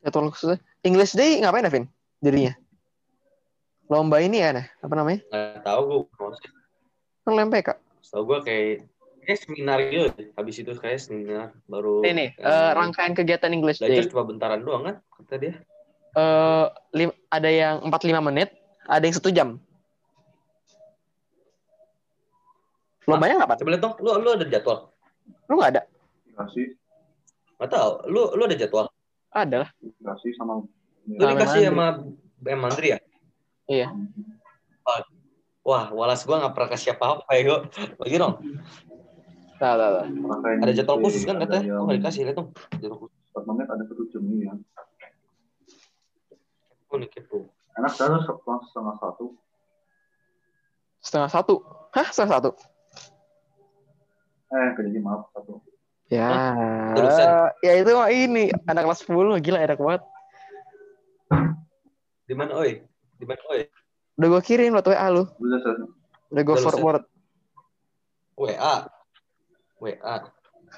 jadwal 0.00 0.32
khususnya 0.32 0.58
English 0.82 1.12
Day 1.12 1.40
ngapain 1.40 1.64
Davin 1.64 1.84
jadinya 2.20 2.56
lomba 3.90 4.22
ini 4.22 4.40
ya 4.40 4.50
nah, 4.54 4.66
apa 4.80 4.94
namanya 4.94 5.20
Nggak 5.28 5.62
tahu 5.66 5.80
gue. 6.06 6.36
kan 7.20 7.32
lempek 7.36 7.62
kak 7.72 7.78
Tahu 8.02 8.22
gue 8.24 8.38
kayak 8.42 8.68
kayak 9.22 9.38
seminar 9.38 9.78
gitu. 9.82 10.08
Habis 10.32 10.56
itu 10.58 10.72
kayak 10.74 10.98
seminar 10.98 11.52
baru. 11.64 12.00
ini 12.02 12.32
eh, 12.32 12.70
rangkaian 12.72 13.12
kegiatan 13.12 13.52
English 13.52 13.78
Belajar 13.78 14.02
Day 14.02 14.10
cuma 14.10 14.24
bentaran 14.24 14.60
doang 14.60 14.82
kan 14.82 14.96
kata 15.14 15.34
dia. 15.36 15.52
Eh, 16.10 16.66
lim- 16.92 17.18
ada 17.28 17.46
yang 17.46 17.84
45 17.84 18.18
menit 18.24 18.48
ada 18.82 19.04
yang 19.04 19.14
satu 19.14 19.30
jam 19.30 19.60
lombanya 23.04 23.42
kapan 23.42 23.56
Coba 23.58 23.70
lihat 23.70 23.82
dong, 23.82 23.94
lu 23.98 24.10
lu 24.18 24.30
ada 24.32 24.44
jadwal? 24.44 24.78
lu 25.46 25.54
nggak 25.54 25.70
ada 25.74 25.82
Dikasih, 26.26 26.66
Nggak 27.58 27.70
tahu. 27.70 27.90
Lu 28.06 28.22
lu 28.34 28.42
ada 28.46 28.56
jadwal? 28.56 28.86
ada 29.30 29.56
lah 29.66 29.70
dikasih 29.78 30.30
sama 30.34 30.62
Lu 31.06 31.18
Sama 31.18 31.30
dikasih 31.34 31.60
Mandri. 31.62 31.70
sama 31.70 31.86
M 32.46 32.58
Mandri 32.58 32.86
ya? 32.90 32.98
Iya. 33.66 33.88
Wah, 35.60 35.92
walas 35.92 36.24
gua 36.24 36.40
nggak 36.40 36.54
pernah 36.56 36.70
kasih 36.72 36.96
apa-apa 36.96 37.30
ya, 37.36 37.40
gua. 37.44 37.58
Lagi 38.00 38.16
dong. 38.16 38.34
Nah, 39.60 39.72
nah, 39.76 39.88
nah. 40.00 40.04
Ada 40.64 40.72
jadwal 40.72 41.04
khusus 41.04 41.28
kan 41.28 41.36
ada 41.36 41.44
katanya? 41.44 41.64
yang 41.68 41.78
Oh, 41.78 41.84
nggak 41.84 41.96
dikasih, 42.00 42.20
lihat 42.24 42.36
dong. 42.40 42.48
Jadwal 42.80 42.98
khusus. 43.04 43.16
menit 43.40 43.68
ada 43.72 43.84
satu 43.88 44.02
jam 44.12 44.22
ini 44.26 44.48
ya. 44.48 44.54
Oh, 46.90 46.96
nih 46.98 47.08
kepo. 47.08 47.48
Enak 47.78 47.92
dah 47.94 48.20
setelah 48.20 48.58
setengah 48.66 48.96
satu. 49.00 49.26
setengah 51.00 51.30
satu 51.32 51.54
hah 51.96 52.08
setengah 52.12 52.32
satu 52.36 52.50
Eh, 54.52 54.68
kejadi 54.76 55.00
maaf 55.00 55.32
satu. 55.32 55.64
Ya, 56.12 56.52
Terusan. 56.92 57.54
ya 57.62 57.72
itu 57.80 57.90
mah 57.94 58.10
ini 58.12 58.50
anak 58.68 58.84
kelas 58.84 59.00
10 59.06 59.38
gila 59.40 59.62
enak 59.64 59.78
banget. 59.78 60.02
Di 62.26 62.34
mana, 62.34 62.52
oi? 62.58 62.82
Di 63.16 63.24
mana, 63.24 63.38
oi? 63.48 63.62
Udah 64.20 64.28
gue 64.36 64.42
kirim 64.44 64.76
buat 64.76 64.84
WA 64.84 65.08
lu. 65.08 65.24
Udah. 65.40 65.88
Udah 66.28 66.42
gue 66.44 66.56
forward. 66.60 67.04
WA. 68.36 68.84
WA. 69.80 70.16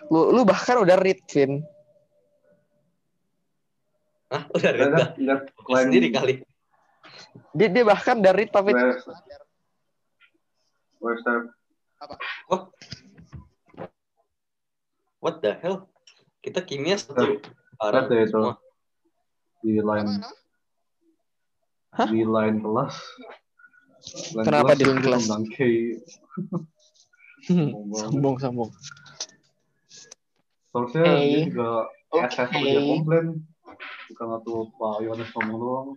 Lu 0.06 0.30
lu 0.30 0.46
bahkan 0.46 0.78
udah 0.78 0.94
read, 0.94 1.18
Vin. 1.26 1.66
Hah, 4.30 4.46
udah 4.54 4.70
lihat 5.18 5.50
Gua 5.58 5.82
sendiri 5.82 6.14
kali. 6.14 6.46
Dia 7.50 7.66
dia 7.66 7.82
bahkan 7.82 8.22
udah 8.22 8.30
read 8.30 8.54
tapi 8.54 8.70
Where's, 8.70 9.02
where's 11.02 11.22
the 11.26 11.50
What 15.18 15.42
the 15.42 15.58
hell? 15.58 15.90
Kita 16.38 16.62
kimia 16.62 16.94
satu. 16.94 17.42
Parah 17.74 18.06
deh 18.06 18.22
itu 18.22 18.38
semua. 18.38 18.54
di 19.62 19.78
line 19.78 20.22
Hah? 21.92 22.08
di 22.08 22.24
line 22.24 22.58
kelas. 22.58 22.94
Line 24.32 24.46
Kenapa 24.48 24.72
di 24.72 24.84
line 24.84 25.02
kelas? 25.02 25.24
Sombong 27.92 28.36
sombong. 28.38 28.70
Soalnya 30.72 31.04
Hey. 31.04 31.20
dia 31.20 31.40
juga 31.52 31.70
Oke. 32.08 32.26
SS 32.32 32.50
dia 32.50 32.80
komplain. 32.80 33.26
Bukan 34.08 34.26
tuh 34.40 34.60
Pak 34.72 34.94
Yohanes 35.00 35.28
ngomong 35.30 35.58
doang. 35.58 35.88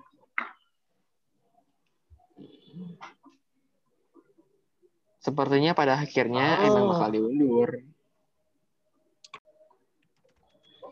Sepertinya 5.17 5.73
pada 5.73 5.97
akhirnya 5.97 6.61
Oh. 6.61 6.65
emang 6.67 6.85
bakal 6.93 7.09
diundur. 7.11 7.69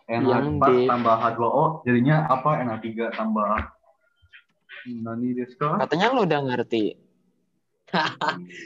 Yang 0.03 0.23
NH4 0.25 0.63
di- 0.67 0.87
tambah 0.89 1.15
H2O 1.15 1.63
jadinya 1.85 2.15
apa 2.27 2.49
NH3 2.59 3.07
tambah 3.09 3.49
Nani 4.89 5.31
desu 5.31 5.55
ka? 5.55 5.79
Katanya 5.79 6.11
lu 6.11 6.27
udah 6.27 6.41
ngerti. 6.43 6.99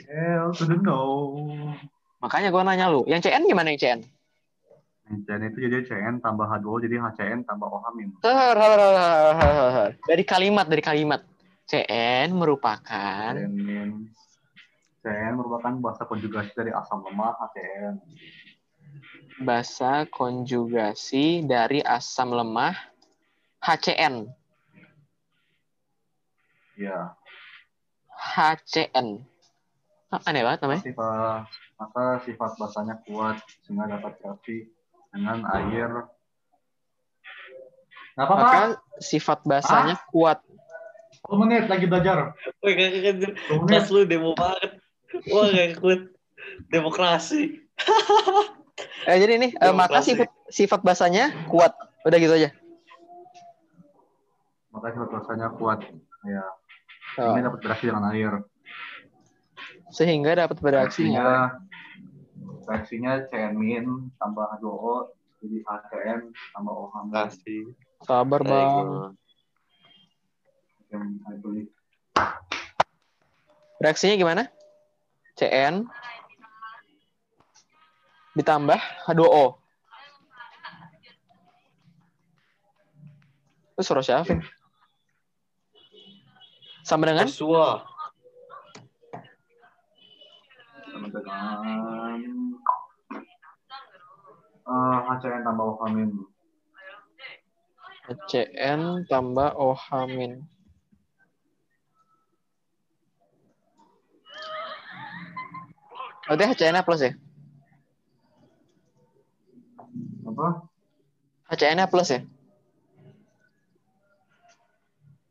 Hell 0.08 0.50
to 0.56 0.64
the 0.64 0.76
no. 0.80 1.00
Makanya 2.18 2.50
gue 2.50 2.62
nanya 2.66 2.90
lu, 2.90 3.06
yang 3.06 3.22
CN 3.22 3.46
gimana 3.46 3.70
yang 3.70 3.78
CN? 3.78 4.00
CN 5.08 5.40
itu 5.48 5.58
jadi 5.64 5.86
CN 5.86 6.20
tambah 6.20 6.44
H2O 6.44 6.84
jadi 6.84 7.00
HCN 7.00 7.46
tambah 7.48 7.70
OH 7.70 7.84
har. 8.26 9.90
Dari 10.04 10.24
kalimat 10.26 10.66
dari 10.68 10.82
kalimat. 10.82 11.22
CN 11.68 12.32
merupakan 12.32 13.32
CN. 13.36 14.08
CN 15.04 15.32
merupakan 15.36 15.72
bahasa 15.80 16.08
konjugasi 16.08 16.52
dari 16.56 16.72
asam 16.72 17.04
lemah 17.04 17.32
HCN. 17.38 17.94
bahasa 19.38 20.02
konjugasi 20.10 21.46
dari 21.46 21.78
asam 21.86 22.34
lemah 22.34 22.74
HCN. 23.62 24.26
Ya, 26.78 27.18
HCN. 28.14 29.26
Ah, 30.08 30.22
aneh 30.24 30.40
banget 30.46 30.64
namanya. 30.64 30.82
sifat 30.86 31.44
maka 31.76 32.04
sifat 32.24 32.50
basanya 32.56 32.94
kuat 33.04 33.36
sehingga 33.66 33.98
dapat 33.98 34.16
reaksi 34.24 34.72
dengan 35.12 35.44
air. 35.52 35.90
Nggak 38.16 38.24
apa-apa. 38.24 38.42
Maka 38.42 38.62
sifat 38.98 39.44
basanya 39.44 40.00
kuat. 40.08 40.40
10 41.28 41.42
menit 41.44 41.68
lagi 41.68 41.84
belajar. 41.90 42.32
Woi, 42.64 42.72
gak 42.72 42.90
keren. 42.94 43.16
10 43.36 43.62
menit. 43.62 43.68
Kelas 43.68 43.88
lu 43.92 44.00
demo 44.08 44.32
banget. 44.32 44.80
Wah, 45.28 45.46
gak 45.50 45.68
ikut. 45.76 46.00
Demokrasi. 46.72 47.62
Eh, 49.04 49.16
jadi 49.18 49.36
nih, 49.36 49.50
eh, 49.60 49.72
maka 49.74 50.00
Demokrasi. 50.00 50.08
sifat 50.14 50.28
sifat 50.48 50.80
basanya 50.86 51.30
kuat. 51.52 51.74
Udah 52.08 52.18
gitu 52.18 52.32
aja. 52.32 52.50
Maka 54.72 54.86
sifat 54.94 55.10
basanya 55.12 55.48
kuat. 55.54 55.84
Ya, 56.26 56.44
Oh. 57.18 57.34
ini 57.34 57.42
dapat 57.42 57.60
reaksi 57.66 57.84
dengan 57.90 58.04
air. 58.14 58.32
Sehingga 59.90 60.30
dapat 60.38 60.56
bereaksi 60.62 61.10
dengan 61.10 61.24
reaksinya 61.26 61.66
reaksinya 62.68 63.12
CN 63.32 63.56
min 63.56 64.12
tambah 64.20 64.44
H2O 64.60 65.18
jadi 65.38 65.56
HCN 65.62 66.20
tambah 66.50 66.74
OH 66.74 66.94
Kasih. 67.14 67.62
Sabar, 68.02 68.42
Bang. 68.42 69.14
Reaksinya 73.78 74.18
gimana? 74.18 74.50
CN 75.38 75.86
ditambah 78.34 78.78
H2O. 79.06 79.62
Itu 83.78 83.82
suruh 83.86 84.02
siapa? 84.02 84.42
Sama 86.88 87.04
dengan 87.04 87.28
Joshua. 87.28 87.84
sama 90.88 91.04
dengan 91.12 91.60
eh, 94.64 94.98
HCN 95.04 95.44
tambah 95.44 95.64
OH 95.68 95.84
min 95.92 96.10
CN 98.08 99.04
tambah 99.04 99.52
OH 99.52 100.08
min. 100.08 100.40
Berarti 106.24 106.44
HCN 106.56 106.80
plus 106.88 107.04
ya? 107.04 107.12
apa 110.28 110.48
HCN 111.52 111.84
plus 111.92 112.08
ya? 112.16 112.20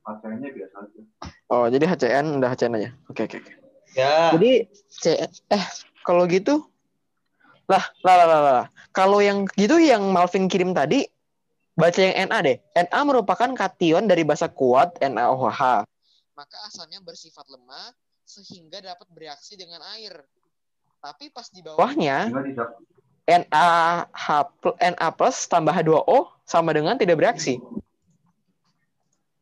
HCN-nya 0.06 0.50
biasa 0.54 0.76
aja 0.86 1.02
Oh, 1.48 1.66
jadi 1.72 1.88
HCN 1.88 2.44
udah 2.44 2.52
HCN 2.52 2.76
aja. 2.76 2.90
Oke, 3.08 3.24
oke, 3.24 3.40
oke. 3.40 3.52
Ya. 3.96 4.36
Jadi 4.36 4.68
CN 4.92 5.32
eh 5.52 5.64
kalau 6.04 6.28
gitu 6.28 6.68
lah 7.68 7.84
lah 8.04 8.16
lah 8.20 8.28
lah, 8.28 8.42
lah. 8.42 8.68
Kalau 8.92 9.24
yang 9.24 9.48
gitu 9.56 9.80
yang 9.80 10.12
Malvin 10.12 10.52
kirim 10.52 10.76
tadi 10.76 11.08
baca 11.80 12.00
yang 12.00 12.28
Na 12.28 12.44
deh. 12.44 12.60
Na 12.76 13.00
merupakan 13.08 13.48
kation 13.56 14.12
dari 14.12 14.28
basa 14.28 14.52
kuat 14.52 15.00
NaOH. 15.00 15.88
Maka 16.36 16.58
asalnya 16.68 17.00
bersifat 17.02 17.48
lemah 17.48 17.96
sehingga 18.28 18.84
dapat 18.84 19.08
bereaksi 19.16 19.56
dengan 19.56 19.80
air. 19.96 20.28
Tapi 21.00 21.32
pas 21.32 21.48
di 21.48 21.64
bawahnya 21.64 22.28
NaH 23.28 24.26
Na 25.00 25.10
plus 25.16 25.48
tambah 25.48 25.72
H2O 25.72 26.44
sama 26.44 26.76
dengan 26.76 27.00
tidak 27.00 27.24
bereaksi. 27.24 27.60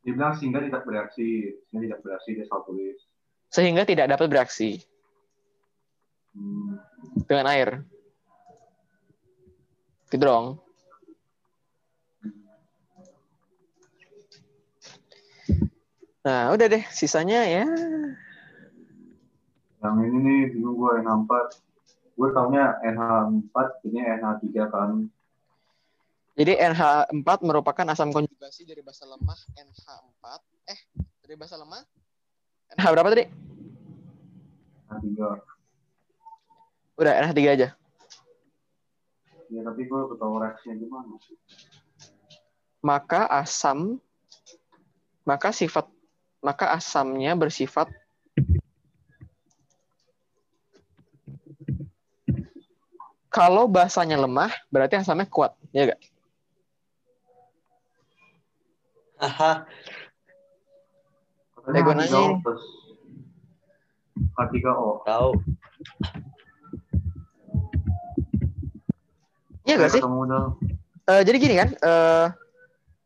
Dibilang 0.05 0.37
sehingga 0.37 0.61
tidak 0.61 0.85
bereaksi 0.85 1.57
sehingga 1.67 1.81
tidak 1.89 1.99
bereaksi 2.05 2.29
dia 2.37 2.45
salah 2.45 2.63
tulis 2.69 2.99
Sehingga 3.49 3.83
tidak 3.87 4.07
dapat 4.11 4.25
bereaksi 4.27 4.83
hmm. 6.35 6.75
dengan 7.29 7.45
air. 7.49 7.69
Gitu 10.11 10.19
dong. 10.19 10.59
Nah, 16.25 16.51
udah 16.51 16.67
deh. 16.67 16.83
Sisanya 16.89 17.47
ya 17.47 17.63
yang 19.85 20.01
ini 20.01 20.17
nih 20.17 20.39
bingung 20.57 20.75
gue 20.81 20.91
NH4 21.05 21.31
gue 22.17 22.29
taunya 22.33 22.65
NH4 22.81 23.55
ini 23.85 23.99
NH3 24.01 24.45
kan 24.73 24.89
Jadi 26.35 26.51
NH4 26.59 27.29
merupakan 27.47 27.87
asam 27.87 28.11
konjugasi 28.11 28.67
dari 28.67 28.83
basa 28.83 29.07
lemah 29.07 29.39
NH4. 29.55 30.23
Eh, 30.67 30.79
dari 31.23 31.35
basa 31.39 31.55
lemah? 31.55 31.79
NH 32.75 32.85
berapa 32.91 33.07
tadi? 33.07 33.23
NH3 34.91 35.19
Udah, 36.95 37.13
NH3 37.23 37.39
aja. 37.55 37.69
ya 39.45 39.61
tapi 39.61 39.85
gue 39.85 40.01
tahu 40.17 40.41
reaksinya 40.41 40.73
gimana 40.81 41.21
Maka 42.81 43.29
asam 43.29 44.01
maka 45.21 45.53
sifat 45.53 45.85
maka 46.41 46.73
asamnya 46.73 47.37
bersifat 47.37 47.93
kalau 53.29 53.69
bahasanya 53.69 54.17
lemah 54.17 54.49
berarti 54.73 54.97
asamnya 54.97 55.29
kuat, 55.29 55.53
ya 55.69 55.93
gak? 55.93 56.01
Haha. 59.19 59.51
Eh, 61.65 61.81
gua 61.81 61.95
Katanya 61.97 62.05
nanya 62.05 62.05
H3O 62.05 62.23
ini. 62.29 62.43
plus 62.43 62.63
H3O 64.37 64.87
Tahu. 65.07 65.29
Iya 69.65 69.75
gak 69.81 69.91
sih? 69.97 70.01
Eh, 71.05 71.21
jadi 71.25 71.37
gini 71.41 71.55
kan, 71.57 71.69
eh, 71.73 72.27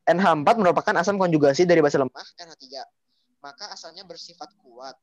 NH4 0.09 0.49
merupakan 0.59 0.95
asam 0.99 1.15
konjugasi 1.15 1.63
dari 1.63 1.79
basa 1.79 2.01
lemah 2.01 2.25
NH3. 2.35 2.83
Maka 3.39 3.71
asamnya 3.71 4.03
bersifat 4.03 4.51
kuat 4.59 4.97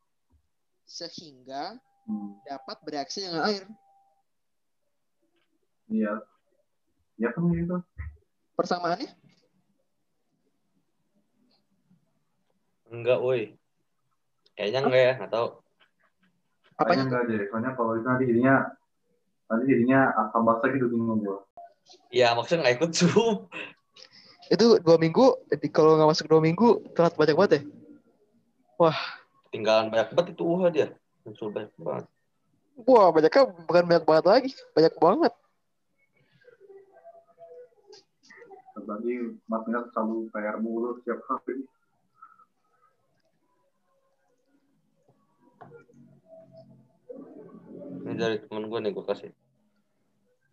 sehingga 0.87 1.79
hmm. 2.07 2.45
dapat 2.47 2.77
bereaksi 2.87 3.27
dengan 3.27 3.51
air. 3.51 3.65
iya 5.87 6.19
ya 7.15 7.31
kan 7.31 7.47
gitu 7.55 7.79
Persamaannya? 8.59 9.07
Enggak, 12.91 13.19
woi. 13.19 13.59
Kayaknya 14.55 14.81
enggak 14.87 15.03
ya, 15.03 15.13
enggak 15.19 15.33
tahu. 15.33 15.49
Kayaknya 16.77 16.77
Apanya? 16.77 17.05
enggak 17.09 17.23
deh 17.29 17.41
soalnya 17.49 17.71
kalau 17.73 17.93
itu 17.97 18.07
nanti 18.07 18.25
jadinya 18.29 18.55
nanti 19.49 19.65
jadinya 19.65 20.01
asam 20.21 20.43
basa 20.45 20.65
gitu 20.75 20.87
bingung 20.93 21.23
gue 21.25 21.39
Ya, 22.11 22.35
maksudnya 22.35 22.67
enggak 22.67 22.77
ikut 22.83 22.91
Zoom. 22.99 23.37
Itu 24.55 24.79
dua 24.79 24.95
minggu, 24.95 25.51
jadi 25.51 25.67
kalau 25.75 25.99
nggak 25.99 26.07
masuk 26.07 26.31
dua 26.31 26.39
minggu, 26.39 26.79
telat 26.95 27.19
banyak 27.19 27.35
banget 27.35 27.53
ya? 27.59 27.63
Tinggalan 29.51 29.91
banyak 29.91 30.15
banget 30.15 30.39
itu 30.39 30.43
UH 30.47 30.63
dia. 30.71 30.87
Muncul 31.27 31.51
banyak 31.51 31.73
banget. 31.75 32.07
Wah, 32.87 33.09
banyaknya 33.11 33.43
bukan 33.67 33.85
banyak 33.91 34.05
banget 34.07 34.25
lagi, 34.31 34.51
banyak 34.71 34.95
banget. 35.03 35.33
Terbagi 38.77 39.15
matnya 39.51 39.81
selalu 39.91 40.31
PR 40.31 40.57
mulu 40.63 41.01
setiap 41.03 41.25
hari 41.27 41.67
Ini 48.07 48.15
dari 48.15 48.39
temen 48.39 48.71
gue 48.71 48.79
nih 48.79 48.95
gue 48.95 49.03
kasih. 49.03 49.35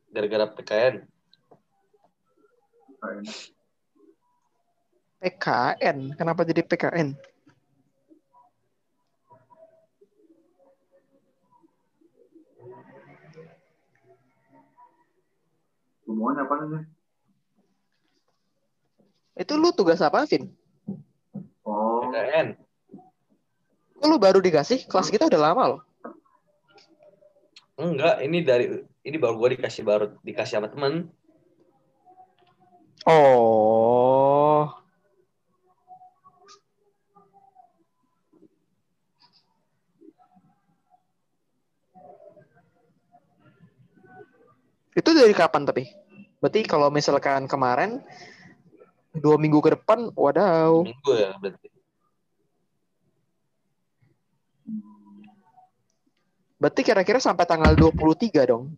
Gara-gara 0.10 0.50
PKN. 0.58 1.06
PKN, 5.22 6.18
kenapa 6.18 6.42
jadi 6.50 6.66
PKN? 6.66 7.14
semuanya 16.14 16.46
apa 16.46 16.56
nih 16.62 16.86
Itu 19.34 19.58
lu 19.58 19.74
tugas 19.74 19.98
apa, 20.02 20.26
Vin? 20.30 20.50
oh 21.66 22.06
PKN. 22.10 22.58
Kok 23.98 24.06
lu 24.10 24.18
baru 24.22 24.42
dikasih? 24.42 24.86
Kelas 24.90 25.10
kita 25.10 25.26
udah 25.30 25.42
lama 25.42 25.64
loh. 25.74 25.82
Enggak, 27.74 28.22
ini 28.22 28.46
dari 28.46 28.86
ini 29.02 29.18
baru 29.18 29.34
gue 29.42 29.58
dikasih 29.58 29.82
baru 29.82 30.06
dikasih 30.22 30.62
sama 30.62 30.70
temen. 30.70 31.10
Oh. 33.10 34.70
Itu 44.94 45.10
dari 45.18 45.34
kapan 45.34 45.66
tapi? 45.66 45.90
Berarti 46.38 46.62
kalau 46.70 46.94
misalkan 46.94 47.50
kemarin 47.50 48.06
dua 49.18 49.42
minggu 49.42 49.58
ke 49.66 49.74
depan, 49.74 50.14
wadaw. 50.14 50.86
Minggu 50.86 51.12
ya 51.18 51.34
berarti. 51.42 51.74
Berarti 56.64 56.80
kira-kira 56.80 57.20
sampai 57.20 57.44
tanggal 57.44 57.76
23 57.76 58.48
dong. 58.48 58.72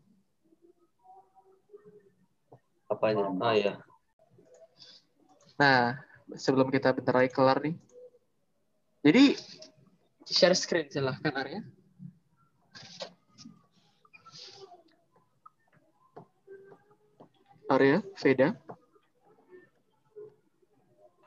Apanya? 2.89 3.29
Ah 3.37 3.53
ya. 3.53 3.73
Nah, 5.53 5.93
sebelum 6.33 6.73
kita 6.73 6.97
bentar 6.97 7.13
lagi 7.13 7.29
kelar 7.29 7.61
nih. 7.61 7.77
Jadi, 9.05 9.37
share 10.25 10.57
screen 10.57 10.89
silahkan 10.89 11.29
Arya. 11.29 11.61
Arya, 17.69 18.01
Veda. 18.17 18.49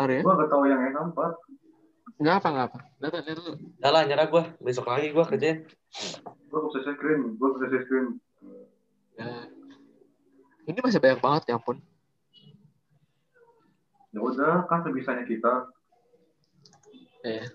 Arya, 0.02 0.26
gak 0.26 0.50
tahu 0.50 0.66
yang 0.66 0.82
NH4 0.90 1.18
nggak 2.18 2.34
apa 2.42 2.48
nggak 2.50 2.66
apa. 2.74 2.78
Lihat 2.98 3.12
lihat 3.14 3.36
dulu. 3.38 3.52
Udah 3.78 3.90
lah, 3.94 4.02
nyerah 4.04 4.26
gue. 4.26 4.42
Besok 4.58 4.90
lagi 4.90 5.14
gue 5.14 5.24
kerjain. 5.24 5.58
Gue 6.50 6.60
bisa 6.66 6.78
share 6.82 6.96
screen, 6.98 7.38
gue 7.38 7.48
bisa 7.54 7.66
share 7.70 7.84
screen. 7.86 8.06
Ya. 9.18 9.46
Ini 10.66 10.78
masih 10.82 11.00
banyak 11.00 11.20
banget 11.22 11.42
ya 11.48 11.56
ampun. 11.56 11.78
Ya 14.12 14.20
udah, 14.24 14.66
kan 14.66 14.82
sebisanya 14.82 15.24
kita. 15.24 15.68
Iya. 17.22 17.46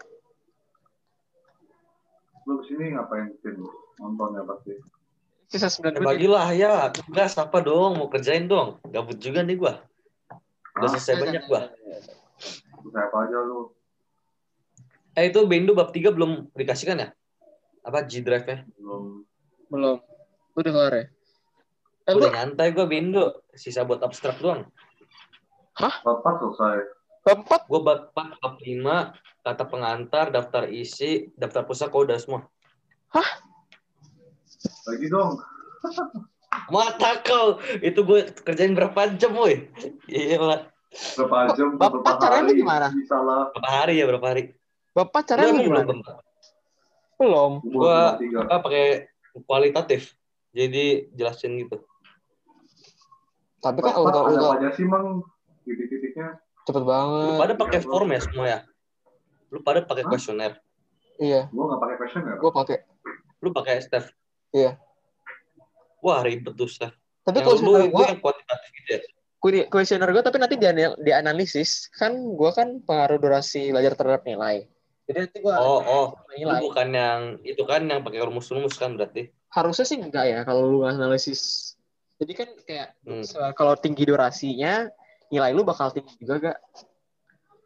Lu 2.43 2.59
ke 2.59 2.63
sini 2.67 2.93
ngapain, 2.93 3.31
Vin? 3.41 3.63
Nonton 3.99 4.35
ya 4.35 4.43
pasti. 4.43 4.73
Sisa 5.47 5.69
9 5.69 5.85
Ya, 5.85 6.01
menit. 6.01 6.07
bagilah 6.07 6.47
ya, 6.57 6.73
tugas 6.89 7.37
apa 7.37 7.61
dong? 7.61 8.01
Mau 8.01 8.09
kerjain 8.09 8.49
dong. 8.49 8.81
Gabut 8.89 9.17
juga 9.21 9.45
nih 9.45 9.55
gua. 9.59 9.85
Udah 10.73 10.89
Hah? 10.89 10.97
selesai 10.97 11.21
banyak 11.21 11.43
gua. 11.45 11.69
Bisa 12.81 12.99
apa 12.99 13.17
aja 13.29 13.37
lu. 13.45 13.69
Eh 15.13 15.29
itu 15.29 15.39
Bendo 15.45 15.77
bab 15.77 15.93
3 15.93 16.09
belum 16.09 16.49
dikasihkan 16.57 16.97
ya? 17.05 17.09
Apa 17.85 18.01
G 18.09 18.25
Drive-nya? 18.25 18.65
Belum. 18.79 19.21
Belum. 19.69 19.97
Lu 20.53 20.59
udah 20.61 20.73
kelar 20.73 20.93
ya? 20.93 21.05
Eh, 22.09 22.11
lu 22.17 22.25
Udah 22.25 22.31
nyantai 22.33 22.73
gua 22.73 22.85
Bendo. 22.89 23.45
Sisa 23.53 23.85
buat 23.85 24.01
abstrak 24.01 24.41
doang. 24.41 24.65
Bapak 25.77 26.41
selesai. 26.41 26.77
bab 27.23 27.39
4 27.47 27.69
Gua 27.71 27.81
bab 27.81 27.99
4, 28.11 28.41
bab 28.41 28.55
5, 28.59 29.15
kata 29.45 29.63
pengantar, 29.69 30.25
daftar 30.33 30.67
isi, 30.67 31.31
daftar 31.39 31.63
pusaka 31.63 31.95
udah 31.95 32.17
semua. 32.19 32.49
Lagi 34.87 35.07
dong. 35.07 35.39
Mata 36.69 37.19
kau, 37.25 37.57
itu 37.81 37.99
gue 38.05 38.29
kerjain 38.45 38.77
berapa 38.77 39.09
jam, 39.17 39.33
woi? 39.33 39.67
Gila. 40.05 40.69
Berapa 41.17 41.37
jam, 41.57 41.75
Bapak 41.81 42.21
caranya 42.21 42.53
hari. 42.53 42.59
gimana? 42.61 42.87
Bisa 42.93 43.17
lah. 43.17 43.49
Berapa 43.55 43.69
hari 43.71 43.93
ya, 43.97 44.05
berapa 44.05 44.27
hari? 44.29 44.43
Bab 44.93 45.09
4 45.09 45.13
Lu 45.13 45.21
caranya 45.25 45.49
emang 45.49 45.65
gimana? 45.65 45.85
belum 45.85 45.99
bab? 46.05 46.17
Belum. 47.17 47.51
Gua 47.65 47.97
apa 48.49 48.57
pakai 48.65 48.85
kualitatif. 49.45 50.13
Jadi 50.53 51.09
jelasin 51.17 51.57
gitu. 51.57 51.81
Tapi 53.63 53.79
kan 53.81 53.95
Bapak 53.95 54.05
udah 54.05 54.21
udah 54.27 54.37
apa 54.37 54.55
aja 54.59 54.69
sih, 54.75 54.85
Mang? 54.85 55.25
Titik-titiknya. 55.65 56.37
cepet 56.63 56.83
Lu 56.83 56.87
banget. 56.87 57.39
pada 57.39 57.53
pakai 57.59 57.79
form 57.83 58.09
ya 58.11 58.19
semua 58.23 58.45
ya? 58.47 58.59
Lu 59.51 59.59
pada 59.63 59.83
pakai 59.83 60.03
kuesioner. 60.07 60.59
Iya, 61.21 61.51
Gue 61.53 61.63
nggak 61.69 61.81
pakai 61.81 61.95
question 61.99 62.21
ya? 62.25 62.35
gua 62.41 62.51
pakai. 62.51 62.77
Lu 63.43 63.49
pakai 63.53 63.75
Steph. 63.83 64.07
Iya. 64.49 64.81
Wah, 66.03 66.25
ribet 66.25 66.55
tuh, 66.57 66.67
Steph. 66.67 66.95
Tapi 67.23 67.39
kalau 67.39 67.59
lu, 67.61 67.71
lu 67.79 67.87
gua 67.93 68.11
yang 68.11 68.19
kuantitatif 68.19 68.69
gitu 68.79 68.89
ya? 68.97 69.01
Kuesioner 69.43 70.07
gue 70.15 70.23
tapi 70.23 70.39
nanti 70.39 70.55
dia 70.55 70.71
dianalisis 71.03 71.91
kan 71.99 72.15
gue 72.15 72.51
kan 72.55 72.79
pengaruh 72.79 73.19
durasi 73.19 73.75
belajar 73.75 73.91
terhadap 73.99 74.23
nilai 74.23 74.71
jadi 75.13 75.19
nanti 75.23 75.37
gue 75.39 75.53
Oh, 75.53 75.79
oh. 75.79 76.07
Nilai 76.33 76.59
bukan 76.59 76.87
yang 76.89 77.19
itu 77.41 77.61
kan 77.63 77.81
yang 77.83 78.01
pakai 78.01 78.19
rumus-rumus 78.19 78.73
kan 78.73 78.93
berarti. 78.93 79.29
harusnya 79.49 79.85
sih 79.85 79.97
enggak 79.97 80.25
ya 80.25 80.39
kalau 80.41 80.65
lu 80.65 80.79
analisis 80.81 81.73
jadi 82.17 82.33
kan 82.33 82.49
kayak 82.63 82.87
Hmm. 83.03 83.21
kalau 83.53 83.73
tinggi 83.75 84.01
durasinya 84.03 84.89
nilai 85.29 85.51
lu 85.51 85.61
bakal 85.61 85.89
tinggi 85.89 86.17
juga 86.17 86.41
gak 86.43 86.57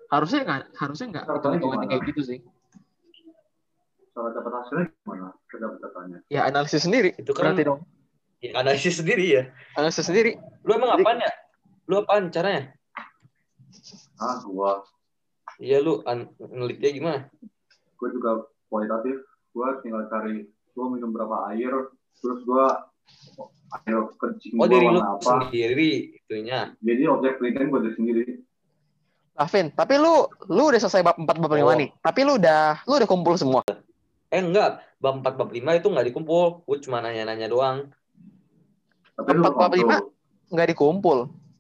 harusnya 0.09 0.43
enggak 0.43 0.61
harusnya 0.75 1.07
enggak 1.09 1.23
gimana? 1.57 1.83
kayak 1.85 2.03
gitu 2.05 2.21
sih 2.25 2.39
Cara 4.09 4.33
dapat 4.33 4.51
hasilnya 4.51 4.85
gimana? 4.97 5.27
Dapat 5.47 5.77
datanya. 5.79 6.17
ya 6.27 6.41
analisis 6.43 6.81
sendiri 6.81 7.13
Itu 7.15 7.31
kan- 7.31 7.53
berarti 7.53 7.63
dong 7.63 7.81
Ya, 8.37 8.51
analisis 8.55 8.97
sendiri 8.97 9.25
ya. 9.31 9.43
analisis 9.73 10.05
sendiri 10.05 10.37
Lu 10.61 10.71
emang 10.73 10.93
Jadi- 10.93 11.03
apaan 11.05 11.19
ya? 11.19 11.31
Lu 11.85 11.95
apaan 11.97 12.23
caranya? 12.27 12.69
Ah, 14.17 14.37
gua. 14.43 14.83
Iya 15.57 15.81
lu 15.81 16.05
an 16.05 16.29
gimana? 16.79 17.29
Gue 17.97 18.09
juga 18.13 18.45
kualitatif. 18.69 19.17
Gue 19.51 19.67
tinggal 19.81 20.05
cari 20.09 20.45
gue 20.47 20.85
minum 20.85 21.09
berapa 21.09 21.49
air, 21.49 21.73
terus 22.21 22.45
gue 22.45 22.65
air 23.83 23.97
kencing 24.21 24.53
Oh 24.61 24.69
diri 24.69 24.85
lu 24.85 25.01
apa. 25.01 25.49
sendiri 25.49 26.13
itunya. 26.13 26.77
Jadi 26.77 27.03
objek 27.09 27.41
penelitian 27.41 27.73
gue 27.73 27.81
sendiri. 27.97 28.25
Lavin 29.37 29.69
tapi 29.69 30.01
lu 30.01 30.25
lu 30.49 30.73
udah 30.73 30.81
selesai 30.81 31.05
bab 31.05 31.17
4 31.17 31.25
bab 31.29 31.53
5 31.53 31.61
Oh. 31.61 31.73
nih 31.77 31.93
tapi 32.01 32.25
lu 32.25 32.41
udah 32.41 32.81
lu 32.89 32.97
udah 32.97 33.05
kumpul 33.05 33.37
semua 33.37 33.61
Eh 34.27 34.41
enggak, 34.43 34.81
bab 34.99 35.21
4 35.21 35.39
bab 35.39 35.49
5 35.53 35.79
itu 35.79 35.87
enggak 35.87 36.07
dikumpul. 36.11 36.67
Gue 36.67 36.77
cuma 36.83 36.99
nanya-nanya 36.99 37.47
doang. 37.47 37.77
Tapi 39.15 39.29
lu 39.31 39.39
Empat 39.39 39.53
bab 39.55 39.71
konsul. 39.71 39.79
lima? 39.81 39.97
nggak 40.47 40.67
dikumpul 40.71 41.17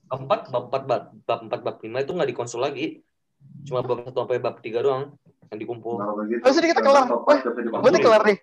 Bab 0.07 0.19
4 0.23 0.51
bab 0.51 0.63
4 0.67 0.83
bab 0.83 1.03
bab 1.23 1.39
4 1.47 1.65
bab 1.65 1.75
5 1.79 2.03
itu 2.03 2.11
enggak 2.11 2.29
dikonsul 2.29 2.59
lagi. 2.59 3.06
Cuma 3.67 3.83
bab 3.83 4.07
1 4.07 4.15
sampai 4.15 4.39
bab 4.39 4.55
3 4.63 4.79
doang 4.79 5.03
yang 5.51 5.59
dikumpul. 5.59 5.99
Nah, 5.99 6.15
begitu. 6.15 6.41
Oh, 6.41 6.53
sedikit 6.55 6.79
Dan 6.79 6.87
kelar. 6.87 7.05
Wah, 7.11 7.37
empat 7.43 7.83
berarti 7.83 7.99
kelar 7.99 8.23
nih 8.23 8.39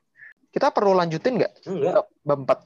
kita 0.55 0.71
perlu 0.71 0.95
lanjutin 0.95 1.35
nggak 1.35 1.53
Enggak. 1.67 2.07
bab 2.23 2.39
4 2.47 2.63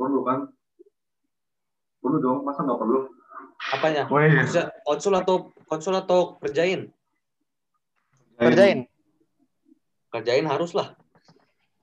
Perlu 0.00 0.20
kan? 0.24 0.48
Perlu 2.00 2.16
dong, 2.16 2.48
masa 2.48 2.64
nggak 2.64 2.80
perlu? 2.80 3.12
Apanya? 3.76 4.08
Bisa 4.40 4.72
konsul 4.88 5.12
atau 5.20 5.52
konsul 5.68 5.92
atau 6.00 6.40
kerjain? 6.40 6.88
kerjain 8.40 8.88
Kerjain 10.08 10.46
harus 10.48 10.72
lah. 10.72 10.96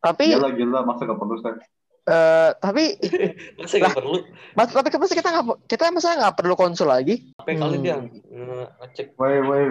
tapi 0.01 0.33
Gila, 0.33 0.49
gila, 0.57 0.81
masa 0.81 1.05
nggak 1.05 1.19
perlu, 1.21 1.37
Seth? 1.37 1.61
Eh, 2.11 2.49
tapi 2.57 2.83
Masa 3.61 3.75
nggak 3.77 3.95
perlu? 3.95 4.19
mas 4.51 4.67
tapi 4.67 4.89
masa 4.91 5.13
kita 5.15 5.29
nggak 5.31 5.45
kita 5.65 5.83
masa 5.89 6.09
nggak 6.13 6.35
perlu 6.35 6.53
konsul 6.53 6.87
lagi 6.87 7.31
Apa 7.39 7.55
kali 7.55 7.77
Hmm. 7.79 7.83
dia 7.83 7.95
nge- 8.03 8.69
ngecek? 8.77 9.07
Woi, 9.15 9.39
woi, 9.41 9.63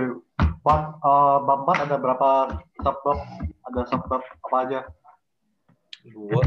Pak, 0.60 0.80
eh, 0.98 1.36
bab 1.44 1.58
empat 1.62 1.78
ada 1.84 1.96
berapa 1.96 2.30
subbab? 2.76 3.18
Ada 3.68 3.80
subbab 3.86 4.22
apa 4.24 4.56
aja? 4.64 4.80
Dua. 6.02 6.40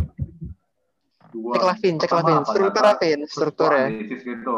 Dua. 1.29 1.53
cek 1.53 1.63
Lavin 1.63 1.95
cek 1.97 2.11
Lavin 2.11 2.41
struktur 2.43 2.83
Lavin 2.83 3.19
struktur 3.25 3.69
ya 3.69 3.87
gitu. 3.89 4.55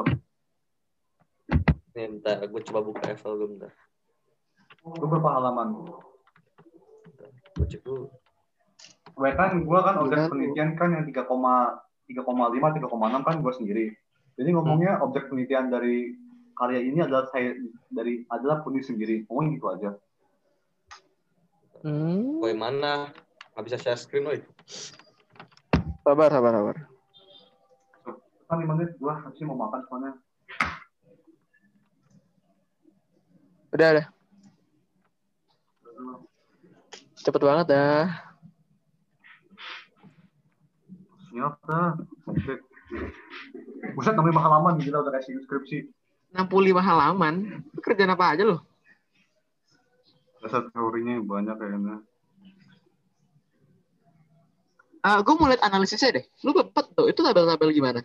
Nih, 1.95 2.05
bentar. 2.11 2.43
Gue 2.47 2.59
coba 2.63 2.79
buka 2.81 3.03
Evel 3.07 3.31
gue 3.33 3.47
bentar. 3.49 3.71
Itu 4.83 5.05
berapa 5.07 5.29
halaman? 5.31 5.67
Gue 7.55 7.65
cek 7.65 7.79
dulu. 7.81 8.11
Gue 9.15 9.31
kan, 9.31 9.63
gue 9.63 9.79
kan 9.79 9.95
objek 10.03 10.19
Tiga. 10.19 10.29
penelitian 10.29 10.69
kan 10.75 10.89
yang 10.91 11.05
3,5, 11.07 11.31
3,6 12.11 13.27
kan 13.27 13.35
gue 13.39 13.53
sendiri. 13.55 13.85
Jadi 14.35 14.49
ngomongnya 14.51 14.99
objek 14.99 15.31
penelitian 15.31 15.71
dari 15.71 16.11
karya 16.59 16.83
ini 16.83 16.99
adalah 16.99 17.23
saya 17.31 17.55
dari 17.87 18.27
adalah 18.27 18.59
Puni 18.59 18.83
sendiri. 18.83 19.23
Ngomong 19.31 19.55
gitu 19.55 19.67
aja. 19.71 19.89
hmm. 21.87 22.43
Woi 22.43 22.51
mana? 22.51 23.07
Gak 23.55 23.63
bisa 23.63 23.79
share 23.79 23.95
screen, 23.95 24.27
woi. 24.27 24.43
sabar 26.05 26.29
sabar 26.29 26.53
sabar 26.53 26.75
Kan 28.45 28.61
5 28.61 28.67
menit 28.77 28.93
gue 28.99 29.13
masih 29.25 29.43
mau 29.47 29.57
makan 29.57 29.81
soalnya. 29.89 30.13
udah 33.75 33.89
udah 33.91 34.07
cepet 37.19 37.41
banget 37.43 37.65
dah 37.75 38.24
Siap 41.35 41.53
dah. 41.67 41.99
Buset. 42.23 42.59
Buset 43.91 44.13
namanya 44.15 44.39
halaman 44.39 44.79
gila 44.79 45.03
udah 45.03 45.11
kasih 45.19 45.35
skripsi. 45.43 45.91
65 46.31 46.79
halaman 46.79 47.63
kerjaan 47.79 48.11
apa 48.11 48.35
aja 48.35 48.43
lo 48.43 48.59
Dasar 50.43 50.67
teorinya 50.67 51.23
banyak 51.23 51.55
kayaknya. 51.55 51.95
Ah, 54.99 55.23
gue 55.23 55.31
mau 55.37 55.47
lihat 55.47 55.63
analisisnya 55.63 56.17
deh 56.19 56.25
lu 56.43 56.51
bepet 56.51 56.91
tuh 56.97 57.07
itu 57.07 57.19
tabel-tabel 57.21 57.69
gimana 57.71 58.01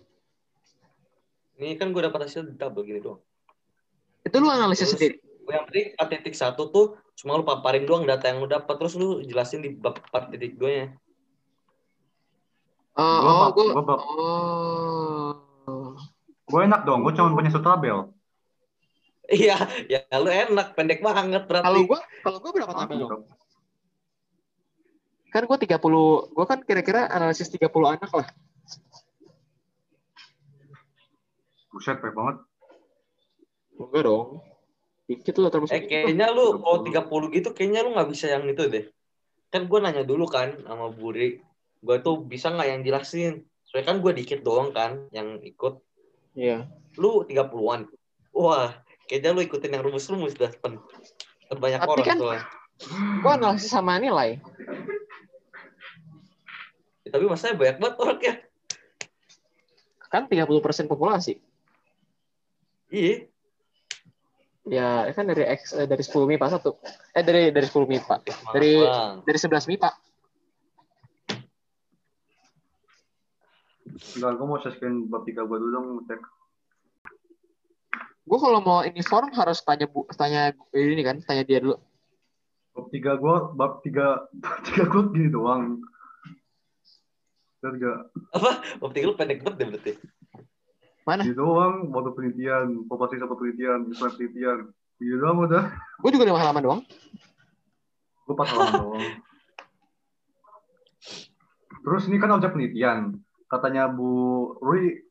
Ini 1.56 1.74
kan 1.80 1.90
gue 1.96 2.02
dapat 2.04 2.28
hasil 2.28 2.54
double 2.54 2.84
gini 2.84 3.00
doang. 3.00 3.18
itu 4.20 4.36
lu 4.36 4.52
analisis 4.52 4.92
Terus, 4.92 5.00
sendiri 5.00 5.16
Yang 5.48 5.64
penting 5.64 5.86
4 5.96 6.12
titik 6.12 6.34
satu 6.36 6.62
tuh 6.68 6.86
cuma 7.16 7.40
lu 7.40 7.44
paparin 7.48 7.88
doang 7.88 8.04
data 8.04 8.28
yang 8.28 8.44
lu 8.44 8.48
dapat 8.52 8.76
terus 8.76 8.94
lu 9.00 9.24
jelasin 9.24 9.64
di 9.64 9.72
bab 9.72 9.96
4 10.12 10.28
titik 12.96 13.20
2 13.20 13.30
nya. 13.30 13.44
oh 13.44 13.46
Gua 13.46 13.46
oh 13.46 13.50
gue 13.54 13.64
gua 13.70 13.96
oh 13.96 15.88
Gue 16.50 16.60
enak 16.66 16.82
dong, 16.82 17.06
gue 17.06 17.14
cuma 17.14 17.30
punya 17.30 17.54
satu 17.54 17.62
tabel. 17.62 18.10
Iya, 19.30 19.54
ya 19.86 20.02
lu 20.18 20.26
enak, 20.26 20.74
pendek 20.74 20.98
banget 20.98 21.46
berarti. 21.46 21.62
kalau 21.62 21.82
gue 21.86 22.00
kalau 22.26 22.38
gue 22.42 22.50
berapa 22.50 22.72
tabel 22.74 22.98
dong 23.06 23.22
kan 25.30 25.46
gue 25.46 25.58
30 25.62 25.78
gue 26.34 26.46
kan 26.46 26.58
kira-kira 26.66 27.06
analisis 27.06 27.46
30 27.54 27.70
anak 27.86 28.10
lah 28.10 28.26
Buset, 31.70 32.02
banyak 32.02 32.16
banget. 32.18 32.36
enggak 33.78 34.02
dong 34.02 34.42
dikit 35.06 35.34
lah 35.38 35.50
termasuk 35.54 35.74
Eh 35.74 35.82
kayaknya 35.86 36.34
lu 36.34 36.58
kalau 36.58 36.82
30 36.82 37.34
gitu 37.34 37.48
kayaknya 37.54 37.86
lu 37.86 37.94
nggak 37.94 38.10
bisa 38.14 38.30
yang 38.30 38.46
itu 38.46 38.62
deh. 38.70 38.86
Kan 39.50 39.66
gue 39.66 39.78
nanya 39.82 40.06
dulu 40.06 40.30
kan 40.30 40.54
sama 40.62 40.86
Buri, 40.94 41.42
gue 41.80 41.96
tuh 42.04 42.20
bisa 42.24 42.52
nggak 42.52 42.68
yang 42.68 42.80
jelasin? 42.84 43.34
Soalnya 43.64 43.86
kan 43.94 43.96
gue 44.04 44.12
dikit 44.12 44.40
doang 44.44 44.74
kan 44.74 45.08
yang 45.14 45.40
ikut. 45.40 45.80
iya 46.36 46.66
Lu 46.98 47.22
30-an. 47.24 47.86
Wah, 48.34 48.74
kayaknya 49.06 49.30
lu 49.34 49.40
ikutin 49.42 49.74
yang 49.78 49.82
rumus-rumus 49.86 50.34
dah 50.34 50.50
pen. 50.50 50.78
Banyak 51.50 51.80
Tapi 51.82 51.90
orang 51.90 52.06
kan- 52.06 52.18
soalnya. 52.18 52.44
Gue 53.20 53.32
analisis 53.36 53.70
sama 53.70 54.00
nilai. 54.00 54.40
Ya, 57.04 57.08
tapi 57.12 57.24
masanya 57.28 57.56
banyak 57.60 57.76
banget 57.76 57.96
orangnya. 58.00 58.34
Kan 60.10 60.26
30% 60.26 60.88
populasi. 60.90 61.38
Iya. 62.90 63.30
Ya, 64.66 65.08
kan 65.14 65.26
dari 65.26 65.46
X, 65.56 65.72
eh, 65.74 65.86
dari 65.86 66.02
10 66.02 66.26
MIPA 66.26 66.46
satu. 66.58 66.76
Eh, 67.14 67.22
dari 67.24 67.50
dari 67.54 67.66
10 67.66 67.86
MIPA. 67.86 68.16
Dari-. 68.52 68.82
Dari 69.24 69.38
11 69.38 69.66
MIPA. 69.70 69.90
Enggak, 73.90 74.32
gue 74.38 74.46
mau 74.46 74.58
share 74.62 74.92
bab 75.10 75.22
tiga 75.26 75.42
gue 75.44 75.56
dulu 75.58 75.70
dong, 75.74 75.88
cek. 76.06 76.20
Gue 78.26 78.38
kalau 78.38 78.60
mau 78.62 78.86
uniform 78.86 79.34
harus 79.34 79.58
tanya 79.66 79.90
bu, 79.90 80.06
tanya 80.14 80.54
ini 80.70 81.02
kan, 81.02 81.18
tanya 81.26 81.42
dia 81.42 81.58
dulu. 81.58 81.76
Bab 82.76 82.86
tiga 82.94 83.18
gue, 83.18 83.36
bab 83.58 83.72
tiga, 83.82 84.30
bab 84.30 84.58
tiga 84.62 84.84
gue 84.86 85.02
gini 85.10 85.28
doang. 85.34 85.82
Lihat 87.60 87.74
gak? 87.76 87.98
Optik 88.84 89.04
lu 89.04 89.12
pendek 89.12 89.44
banget 89.44 89.56
deh 89.60 89.66
berarti. 89.68 89.92
Mana? 91.04 91.22
Gini 91.28 91.36
doang, 91.36 91.92
waktu 91.92 92.10
penelitian, 92.16 92.88
populasi 92.88 93.20
sama 93.20 93.36
penelitian, 93.36 93.90
istilah 93.92 94.12
penelitian. 94.16 94.58
Gini 94.96 95.16
doang 95.20 95.36
udah. 95.44 95.64
Gue 96.00 96.10
juga 96.12 96.24
lima 96.24 96.40
halaman 96.40 96.62
doang. 96.64 96.80
Gue 98.24 98.34
pas 98.36 98.48
halaman 98.48 98.80
doang. 98.80 99.04
Terus 101.84 102.02
ini 102.08 102.16
kan 102.20 102.32
objek 102.36 102.52
penelitian. 102.52 103.20
Katanya 103.50 103.90
Bu 103.90 104.54
Rui, 104.62 105.02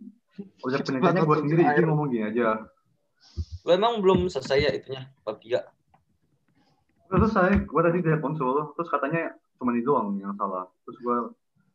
objek 0.64 0.88
penelitiannya 0.88 1.28
gue 1.28 1.38
sendiri, 1.44 1.62
dia 1.68 1.84
ngomong 1.84 2.08
gini 2.08 2.24
aja. 2.24 2.64
Lu 3.68 3.70
emang 3.76 4.00
belum 4.00 4.32
selesai 4.32 4.60
ya 4.64 4.72
itunya 4.72 5.12
bab 5.28 5.44
tiga. 5.44 5.68
Udah 7.12 7.28
selesai, 7.28 7.68
gue 7.68 7.82
tadi 7.84 8.00
dari 8.00 8.20
konsul, 8.24 8.72
terus 8.80 8.88
katanya 8.88 9.36
cuma 9.60 9.76
ini 9.76 9.84
doang 9.84 10.16
yang 10.16 10.32
salah. 10.40 10.72
Terus 10.88 10.98
gue 11.04 11.18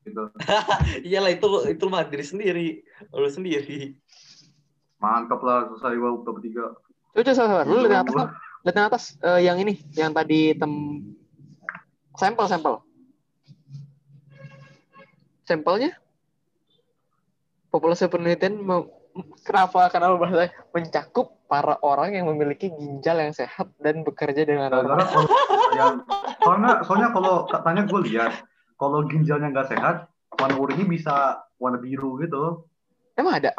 gitu, 0.09 0.23
Iyalah 1.09 1.33
itu 1.37 1.49
itu 1.69 1.85
mah 1.93 2.09
diri 2.09 2.25
sendiri, 2.25 2.69
lu 3.13 3.29
sendiri. 3.29 4.01
mantap 5.05 5.45
lah, 5.45 5.69
selesai 5.69 6.01
gue 6.01 6.11
bab 6.25 6.39
tiga. 6.41 6.73
Coba 7.13 7.23
coba 7.29 7.37
sabar. 7.37 7.65
Lu 7.69 7.85
lihat 7.85 7.93
yang 7.93 8.03
atas, 8.09 8.17
lihat 8.65 8.75
yang 8.75 8.89
atas 8.89 9.05
eh, 9.21 9.41
yang 9.45 9.57
ini, 9.61 9.75
yang 9.93 10.17
tadi 10.17 10.57
tem 10.57 10.73
sampel 12.17 12.49
sampel. 12.49 12.81
Sampelnya 15.45 15.93
populasi 17.75 18.07
penelitian 18.07 18.63
kenapa 19.43 19.91
karena 19.91 20.15
bahasa 20.15 20.55
mencakup 20.71 21.35
para 21.51 21.75
orang 21.83 22.15
yang 22.15 22.31
memiliki 22.31 22.71
ginjal 22.71 23.19
yang 23.19 23.35
sehat 23.35 23.67
dan 23.83 24.07
bekerja 24.07 24.47
dengan 24.47 24.71
normal. 24.71 25.03
Yang 25.75 25.93
soalnya 26.39 26.73
soalnya 26.87 27.09
kalau 27.11 27.51
katanya 27.51 27.83
gue 27.91 28.01
lihat 28.15 28.33
kalau 28.79 29.03
ginjalnya 29.11 29.51
nggak 29.51 29.75
sehat 29.75 30.07
warna 30.39 30.55
urinnya 30.55 30.87
bisa 30.87 31.43
warna 31.59 31.83
biru 31.83 32.15
gitu 32.23 32.63
Emang 33.19 33.43
ada? 33.43 33.51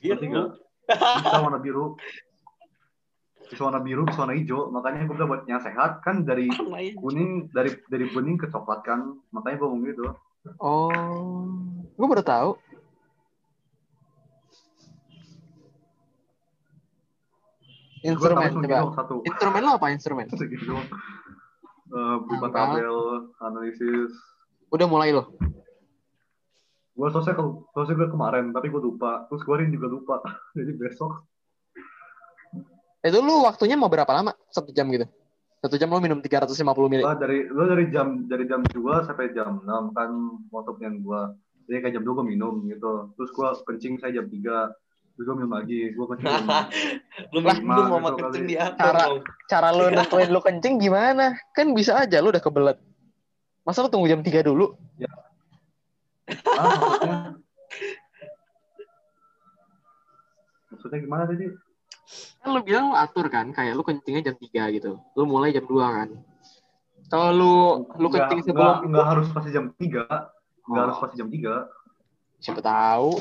Nggak? 0.00 0.48
bisa 0.90 1.38
warna 1.38 1.60
biru 1.60 1.94
bisa 3.46 3.62
warna 3.62 3.80
biru 3.84 4.02
bisa 4.08 4.18
warna 4.24 4.34
hijau 4.34 4.72
makanya 4.74 5.06
gue 5.06 5.14
bilang 5.14 5.30
buat 5.30 5.44
yang 5.46 5.62
sehat 5.62 6.02
kan 6.02 6.24
dari 6.24 6.48
kuning 7.00 7.46
dari 7.52 7.76
dari 7.92 8.10
kuning 8.10 8.40
ke 8.40 8.48
coklat 8.50 8.82
kan 8.82 9.20
makanya 9.30 9.60
gue 9.60 9.68
ngomong 9.68 9.86
gitu 9.86 10.04
Oh, 10.56 10.88
gue 12.00 12.06
baru 12.08 12.24
tahu. 12.24 12.50
Instrumen 18.00 18.50
coba. 18.64 18.96
satu 18.96 19.14
Instrumen 19.24 19.62
lo 19.64 19.70
apa 19.76 19.86
instrumen? 19.92 20.26
doang 20.28 20.86
Eh, 21.90 22.16
buka 22.22 22.48
tabel 22.54 22.94
analisis 23.42 24.14
Udah 24.70 24.86
mulai 24.86 25.10
lo. 25.10 25.34
gue 26.90 27.08
selesai 27.10 27.32
ke 27.32 27.42
selesai 27.72 27.96
gue 27.96 28.08
kemarin 28.12 28.52
tapi 28.52 28.68
gue 28.68 28.78
lupa 28.78 29.24
terus 29.26 29.40
gue 29.42 29.56
juga 29.72 29.88
lupa 29.88 30.16
jadi 30.58 30.70
besok 30.76 31.26
Itu 33.00 33.24
lu 33.24 33.40
waktunya 33.48 33.80
mau 33.80 33.88
berapa 33.88 34.12
lama? 34.12 34.36
Satu 34.52 34.76
jam 34.76 34.84
gitu? 34.92 35.08
Satu 35.64 35.80
jam 35.80 35.88
lo 35.88 36.04
minum 36.04 36.20
350 36.20 36.60
ml. 36.68 37.00
Lah 37.00 37.16
dari 37.16 37.48
lo 37.48 37.64
dari 37.64 37.88
jam 37.88 38.28
dari 38.28 38.44
jam 38.44 38.60
2 38.60 38.76
sampai 39.08 39.32
jam 39.32 39.64
6 39.64 39.96
kan 39.96 40.10
waktu 40.52 40.72
yang 40.84 41.00
gua. 41.00 41.32
Jadi 41.64 41.80
kayak 41.80 41.94
jam 41.96 42.04
2 42.04 42.12
gua 42.12 42.26
minum 42.28 42.60
gitu. 42.68 43.08
Terus 43.16 43.30
gua 43.32 43.56
kencing 43.64 43.96
saya 44.04 44.20
jam 44.20 44.28
3. 44.28 44.68
Terus 45.20 45.26
gua 45.26 45.36
minum 45.36 45.52
lagi. 45.52 45.92
Gua 45.92 46.06
kencing 46.08 46.32
Lu 47.36 47.38
Lah, 47.38 47.52
minum 47.54 47.76
gitu 47.76 47.82
sama 47.92 48.08
kali. 48.08 48.16
kencing 48.16 48.44
di 48.46 48.56
atas. 48.56 48.80
Cara- 48.80 49.04
dong. 49.04 49.20
Cara 49.44 49.68
lo 49.68 49.84
nentuin 49.86 50.28
lo 50.30 50.40
kencing 50.40 50.74
gimana? 50.80 51.24
Kan 51.52 51.76
bisa 51.76 51.92
aja 51.94 52.16
lo 52.18 52.32
udah 52.32 52.40
kebelet. 52.40 52.80
Masa 53.60 53.84
lo 53.84 53.92
tunggu 53.92 54.08
jam 54.08 54.24
3 54.24 54.40
dulu? 54.40 54.72
ah, 56.56 56.72
maksudnya. 56.72 57.16
Maksudnya 60.70 60.98
gimana 61.00 61.22
tadi? 61.26 61.46
Kan 62.40 62.48
lo 62.48 62.60
bilang 62.62 62.88
lo 62.88 62.96
atur 62.96 63.28
kan, 63.28 63.52
kayak 63.52 63.76
lo 63.76 63.84
kencingnya 63.84 64.24
jam 64.24 64.36
3 64.36 64.48
gitu. 64.72 64.96
Lo 65.12 65.22
mulai 65.24 65.52
jam 65.52 65.68
2 65.68 65.76
kan. 65.76 66.08
Kalau 67.10 67.28
lu 67.30 67.54
lu 67.98 68.08
kencing 68.08 68.40
sebelum 68.42 68.88
nggak 68.88 69.04
harus 69.06 69.28
pasti 69.28 69.50
jam 69.50 69.68
3. 69.68 70.08
Nggak 70.64 70.72
Oh. 70.72 70.80
harus 70.80 70.96
pasti 70.96 71.14
jam 71.14 71.28
3. 71.28 71.68
siapa 72.40 72.64
tahu. 72.64 73.20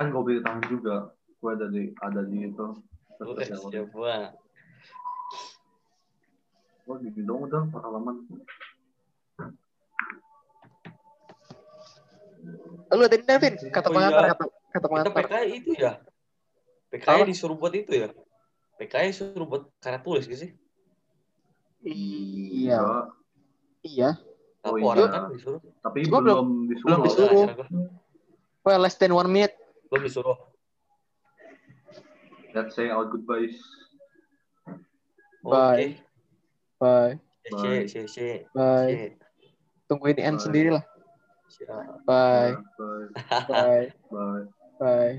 Kan 0.00 0.16
gua 0.16 0.24
beli 0.24 0.40
tangan 0.40 0.64
juga. 0.64 1.12
Gua 1.44 1.52
ada 1.52 1.68
di 1.68 1.92
ada 2.00 2.24
di 2.24 2.48
itu. 2.48 2.66
Terus 3.20 3.36
siapa? 3.68 4.32
Gua 6.88 6.94
gini 7.04 7.20
dong 7.20 7.44
udah 7.44 7.68
pengalaman. 7.68 8.24
Lu 12.90 13.04
tadi 13.06 13.22
Davin, 13.28 13.54
kata 13.68 13.86
Oh, 13.86 13.94
pengantar 13.94 14.24
iya. 14.24 14.32
kata 14.32 14.44
kata 14.72 14.86
pengantar. 14.88 15.12
PKI 15.20 15.48
itu 15.60 15.70
ya? 15.76 15.92
PKI 16.88 17.20
disuruh 17.28 17.60
buat 17.60 17.76
itu 17.76 17.92
ya? 17.92 18.08
PKI 18.80 19.12
suruh 19.12 19.44
buat 19.44 19.68
karya 19.84 20.00
tulis 20.00 20.24
gitu 20.24 20.48
sih? 20.48 20.50
Iya. 21.84 23.04
Iya. 23.84 24.16
Oh, 24.64 24.80
iya. 24.80 25.06
kan 25.12 25.28
disuruh? 25.28 25.60
Tapi 25.84 26.08
Gua 26.08 26.24
belum- 26.24 26.24
belum 26.24 26.48
disuruh. 26.72 26.88
belum 26.88 27.00
disuruh. 27.04 27.44
Well, 28.64 28.80
less 28.80 28.96
than 28.96 29.12
one 29.12 29.28
minute. 29.28 29.59
Belum 29.90 30.06
disuruh. 30.06 30.38
Let's 32.54 32.78
say 32.78 32.94
our 32.94 33.10
goodbyes. 33.10 33.58
Bye. 35.42 35.98
Bye. 36.78 37.18
C, 37.50 37.90
C, 37.90 37.94
C, 38.06 38.16
Bye. 38.54 38.86
C. 38.86 38.94
Tungguin 39.90 40.22
end 40.22 40.38
Bye. 40.38 40.44
sendiri 40.46 40.70
lah. 40.78 40.84
Bye. 42.06 42.54
Bye. 42.54 42.54
Bye. 42.78 43.06
Bye. 43.50 43.86
Bye. 44.14 44.44
Bye. 44.78 45.16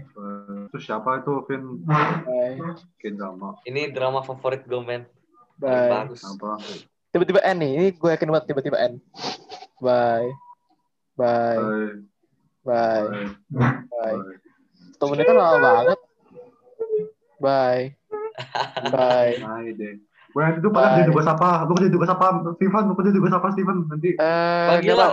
Terus 0.72 0.84
siapa 0.88 1.20
itu 1.20 1.44
Vin? 1.52 1.84
Bye. 1.84 2.80
Drama. 3.12 3.60
Ini 3.68 3.92
drama 3.92 4.24
favorit 4.24 4.64
gue, 4.64 4.80
men. 4.80 5.04
Bye. 5.60 5.92
Bagus. 5.92 6.24
Apa? 6.24 6.64
Tiba-tiba 7.12 7.44
end 7.44 7.60
nih. 7.60 7.72
Ini 7.76 7.88
gue 8.00 8.10
yakin 8.16 8.32
banget 8.32 8.56
tiba-tiba 8.56 8.80
end. 8.80 9.04
Bye. 9.84 10.32
Bye. 11.20 11.60
Bye. 11.60 12.00
Bye. 12.64 13.06
Bye. 13.52 13.84
Bye. 13.92 14.16
Bye. 14.16 14.40
Menit 15.08 15.26
kan 15.26 15.36
lama 15.36 15.58
banget. 15.58 16.00
Bye. 17.38 17.84
Bye. 18.88 19.34
Bye 19.40 19.72
deh. 19.74 19.96
Gue 20.28 20.42
nanti 20.42 20.60
tuh 20.60 20.72
pada 20.72 20.96
jadi 20.96 21.10
tugas 21.10 21.28
apa? 21.28 21.66
Lu 21.66 21.74
kerja 21.74 21.90
tugas 21.90 22.08
apa? 22.08 22.26
Steven, 22.56 22.84
lu 22.86 22.94
kerja 22.94 23.12
tugas 23.12 23.34
apa 23.34 23.48
Steven? 23.52 23.78
Nanti 23.84 24.10
Eh, 24.14 24.68
jangan, 24.80 24.96
lah. 24.96 25.12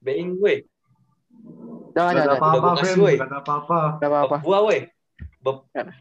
Being 0.00 0.34
gue. 0.34 0.54
jangan, 1.92 2.12
Gak 2.12 2.16
ada 2.16 2.26
jangan. 2.26 2.38
apa-apa, 2.40 2.68
Vin. 2.68 2.78
kasih, 2.80 2.98
woy. 2.98 3.14
Gak 3.14 3.28
ada 3.28 3.38
apa-apa. 3.38 3.80
Gak 3.98 4.08
apa-apa. 4.08 4.36
Gua, 4.40 4.58
weh. 4.66 4.82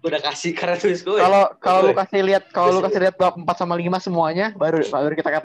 Udah 0.02 0.20
kasih 0.20 0.52
karya 0.52 0.76
tulis 0.76 1.00
gue. 1.00 1.16
Kalau 1.16 1.54
kalau 1.58 1.80
lu 1.82 1.94
Gue. 1.94 2.02
kasih 2.02 2.20
lihat 2.22 2.44
kalau 2.50 2.68
lu 2.70 2.82
Kasih. 2.82 2.86
kasih 2.90 3.00
lihat 3.06 3.16
bab 3.16 3.34
4 3.38 3.48
sama 3.56 3.74
5 3.74 3.88
semuanya 4.02 4.52
baru 4.52 4.84
baru 4.84 5.14
kita 5.14 5.24
kata 5.24 5.36